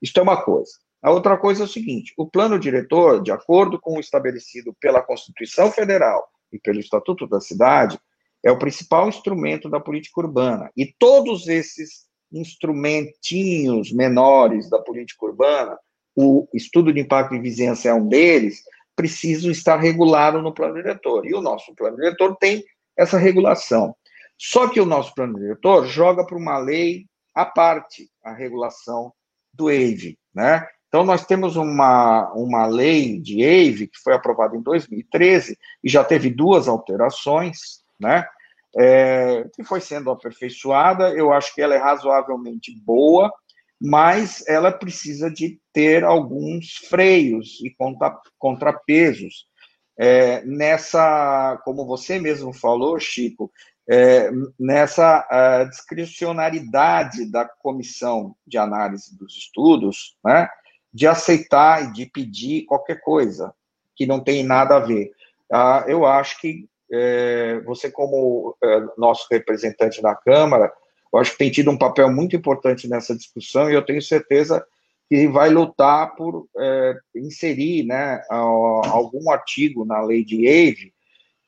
[0.01, 0.71] Isso é uma coisa.
[1.01, 5.01] A outra coisa é o seguinte: o plano diretor, de acordo com o estabelecido pela
[5.01, 7.99] Constituição Federal e pelo Estatuto da Cidade,
[8.43, 10.71] é o principal instrumento da política urbana.
[10.75, 15.77] E todos esses instrumentinhos menores da política urbana,
[16.15, 18.63] o estudo de impacto de vizinhança é um deles,
[18.95, 21.25] precisam estar regulados no plano diretor.
[21.25, 22.63] E o nosso plano diretor tem
[22.97, 23.95] essa regulação.
[24.43, 29.13] Só que o nosso plano diretor joga para uma lei à parte a regulação
[29.53, 30.67] do EIVE, né?
[30.87, 36.03] Então, nós temos uma, uma lei de EIVE que foi aprovada em 2013 e já
[36.03, 38.25] teve duas alterações, né?
[38.75, 41.09] É, que foi sendo aperfeiçoada.
[41.13, 43.31] Eu acho que ela é razoavelmente boa,
[43.79, 49.45] mas ela precisa de ter alguns freios e contra, contrapesos.
[49.97, 53.51] É, nessa, como você mesmo falou, Chico,
[53.89, 60.47] é, nessa discricionariedade da comissão de análise dos estudos, né,
[60.93, 63.53] de aceitar e de pedir qualquer coisa
[63.95, 65.11] que não tem nada a ver.
[65.51, 70.71] Ah, eu acho que é, você, como é, nosso representante na Câmara,
[71.13, 74.65] eu acho que tem tido um papel muito importante nessa discussão e eu tenho certeza
[75.09, 80.93] que vai lutar por é, inserir né, algum artigo na lei de EIVE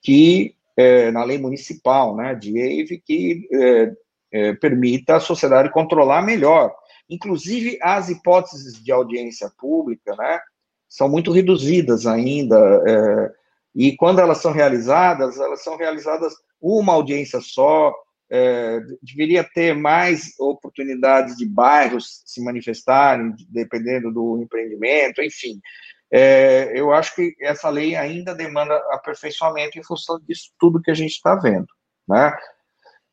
[0.01, 3.93] que é, na lei municipal, né, de EIV, que é,
[4.32, 6.74] é, permita a sociedade controlar melhor.
[7.09, 10.39] Inclusive, as hipóteses de audiência pública, né,
[10.89, 12.57] são muito reduzidas ainda,
[12.88, 13.32] é,
[13.76, 17.93] e quando elas são realizadas, elas são realizadas uma audiência só,
[18.30, 25.59] é, deveria ter mais oportunidades de bairros se manifestarem, dependendo do empreendimento, enfim
[26.16, 30.93] é, eu acho que essa lei ainda demanda aperfeiçoamento em função disso tudo que a
[30.93, 31.66] gente está vendo,
[32.07, 32.38] né?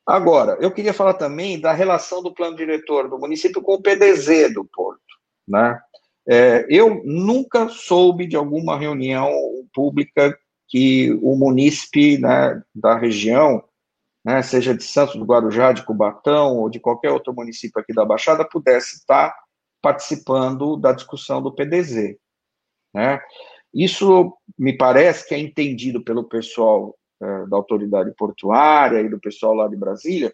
[0.07, 4.53] Agora, eu queria falar também da relação do plano diretor do município com o PDZ
[4.53, 5.01] do Porto,
[5.48, 5.80] né?
[6.28, 9.30] É, eu nunca soube de alguma reunião
[9.72, 10.38] pública
[10.68, 13.64] que o munícipe né, da região,
[14.22, 18.05] né, seja de Santos do Guarujá, de Cubatão ou de qualquer outro município aqui da
[18.05, 19.34] Baixada, pudesse estar
[19.80, 22.18] participando da discussão do PDZ.
[22.95, 23.20] Né?
[23.72, 29.55] Isso me parece que é entendido pelo pessoal é, da autoridade portuária e do pessoal
[29.55, 30.32] lá de Brasília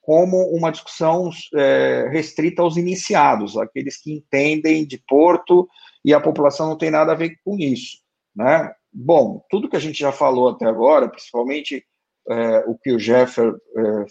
[0.00, 5.68] como uma discussão é, restrita aos iniciados, aqueles que entendem de porto
[6.02, 7.98] e a população não tem nada a ver com isso.
[8.34, 8.72] Né?
[8.90, 11.84] Bom, tudo que a gente já falou até agora, principalmente
[12.26, 13.52] é, o que o Jeffer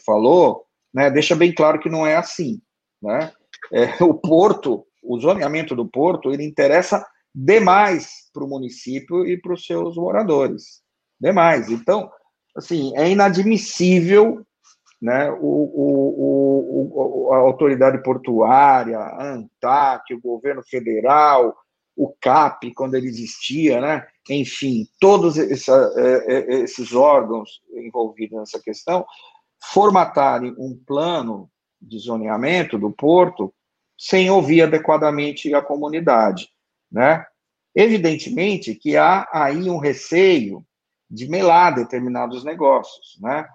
[0.06, 2.62] falou, né, deixa bem claro que não é assim.
[3.02, 3.32] Né?
[3.72, 7.04] É, o porto, o zoneamento do porto, ele interessa
[7.40, 10.82] demais para o município e para os seus moradores.
[11.22, 11.70] Demais.
[11.70, 12.10] Então,
[12.56, 14.44] assim, é inadmissível
[15.00, 21.56] né, o, o, o, a autoridade portuária, a ANTAC, o governo federal,
[21.96, 28.60] o CAP, quando ele existia, né, enfim, todos essa, é, é, esses órgãos envolvidos nessa
[28.60, 29.06] questão,
[29.72, 33.54] formatarem um plano de zoneamento do porto
[33.98, 36.50] sem ouvir adequadamente a comunidade,
[36.92, 37.26] né?
[37.76, 40.66] Evidentemente que há aí um receio
[41.10, 43.48] de melar determinados negócios, né?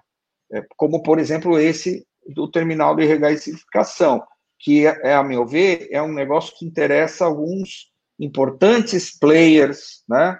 [0.51, 4.23] É, como, por exemplo, esse do terminal de regasificação,
[4.59, 10.37] que, é, a meu ver, é um negócio que interessa alguns importantes players né,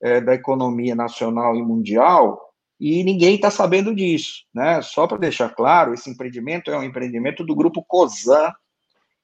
[0.00, 2.40] é, da economia nacional e mundial,
[2.78, 4.44] e ninguém está sabendo disso.
[4.54, 4.80] Né?
[4.82, 8.52] Só para deixar claro, esse empreendimento é um empreendimento do grupo COSAN,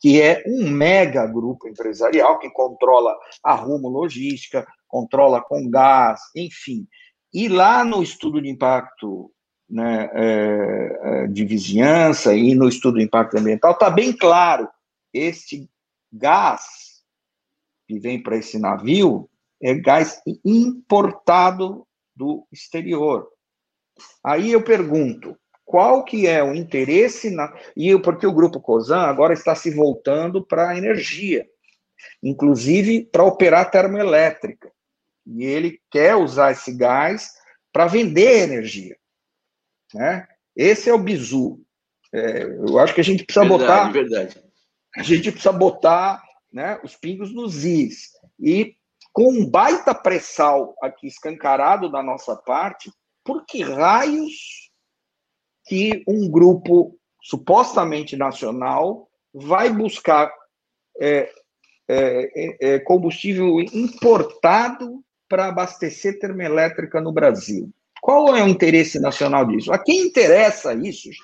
[0.03, 6.89] que é um mega grupo empresarial que controla a Rumo Logística, controla com gás, enfim.
[7.33, 9.33] E lá no estudo de impacto
[9.71, 14.69] né, é, é de vizinhança e no estudo de impacto ambiental, está bem claro,
[15.15, 15.71] este
[16.13, 17.05] gás
[17.87, 19.31] que vem para esse navio
[19.63, 23.29] é gás importado do exterior.
[24.25, 29.33] Aí eu pergunto, qual que é o interesse na e porque o grupo Cosan agora
[29.33, 31.47] está se voltando para a energia,
[32.23, 34.71] inclusive para operar termoelétrica.
[35.27, 37.31] E ele quer usar esse gás
[37.73, 38.97] para vender energia.
[39.95, 40.27] Né?
[40.55, 41.61] Esse é o bizu.
[42.13, 43.93] É, eu acho que a gente precisa verdade, botar.
[43.93, 44.45] Verdade.
[44.97, 48.11] A gente precisa botar né, os pingos nos is.
[48.39, 48.77] E
[49.13, 52.91] com um baita pré-sal aqui escancarado da nossa parte,
[53.25, 54.71] por que raios
[55.73, 60.31] que um grupo supostamente nacional vai buscar
[61.01, 61.33] é,
[61.89, 67.71] é, é, combustível importado para abastecer termoelétrica no Brasil?
[68.03, 69.73] Qual é o interesse nacional disso?
[69.73, 71.23] A quem interessa isso, gente?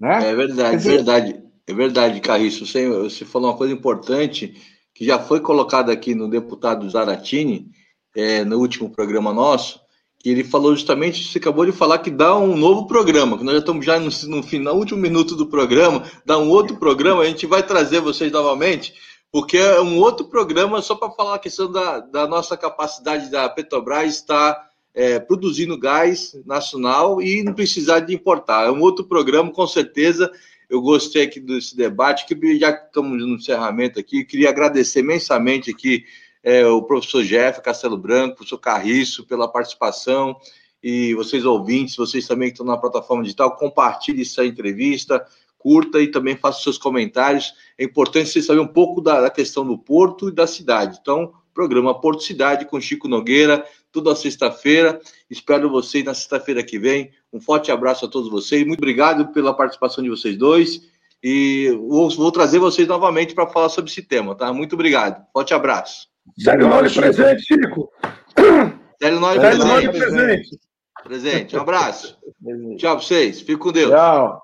[0.00, 0.30] Né?
[0.30, 0.90] É verdade, dizer...
[0.96, 1.44] verdade.
[1.66, 2.64] É verdade, Carriço.
[2.64, 4.54] Você, você falou uma coisa importante
[4.94, 7.70] que já foi colocada aqui no deputado Zaratini,
[8.16, 9.83] é, no último programa nosso,
[10.24, 13.56] que ele falou justamente, você acabou de falar que dá um novo programa, que nós
[13.56, 17.26] já estamos já no, no final, último minuto do programa, dá um outro programa, a
[17.26, 18.94] gente vai trazer vocês novamente,
[19.30, 23.50] porque é um outro programa só para falar a questão da, da nossa capacidade da
[23.50, 28.68] Petrobras estar é, produzindo gás nacional e não precisar de importar.
[28.68, 30.32] É um outro programa, com certeza.
[30.70, 36.02] Eu gostei aqui desse debate, que já estamos no encerramento aqui, queria agradecer imensamente aqui
[36.44, 40.36] é, o professor Jeff Castelo Branco, o professor Carriço, pela participação,
[40.82, 45.24] e vocês ouvintes, vocês também que estão na plataforma digital, compartilhe essa entrevista,
[45.56, 47.54] curta e também faça seus comentários.
[47.78, 50.98] É importante vocês saberem um pouco da, da questão do porto e da cidade.
[51.00, 55.00] Então, programa Porto Cidade com Chico Nogueira, toda sexta-feira.
[55.30, 57.10] Espero vocês na sexta-feira que vem.
[57.32, 58.66] Um forte abraço a todos vocês.
[58.66, 60.82] Muito obrigado pela participação de vocês dois.
[61.22, 64.52] E vou, vou trazer vocês novamente para falar sobre esse tema, tá?
[64.52, 65.24] Muito obrigado.
[65.32, 66.13] Forte abraço.
[66.38, 67.90] Sério Nori presente, Chico.
[69.00, 69.98] Sério Nori presente.
[69.98, 70.58] presente.
[71.04, 71.56] Presente.
[71.56, 72.18] Um abraço.
[72.78, 73.40] Tchau para vocês.
[73.40, 73.90] Fique com Deus.
[73.90, 74.43] Tchau.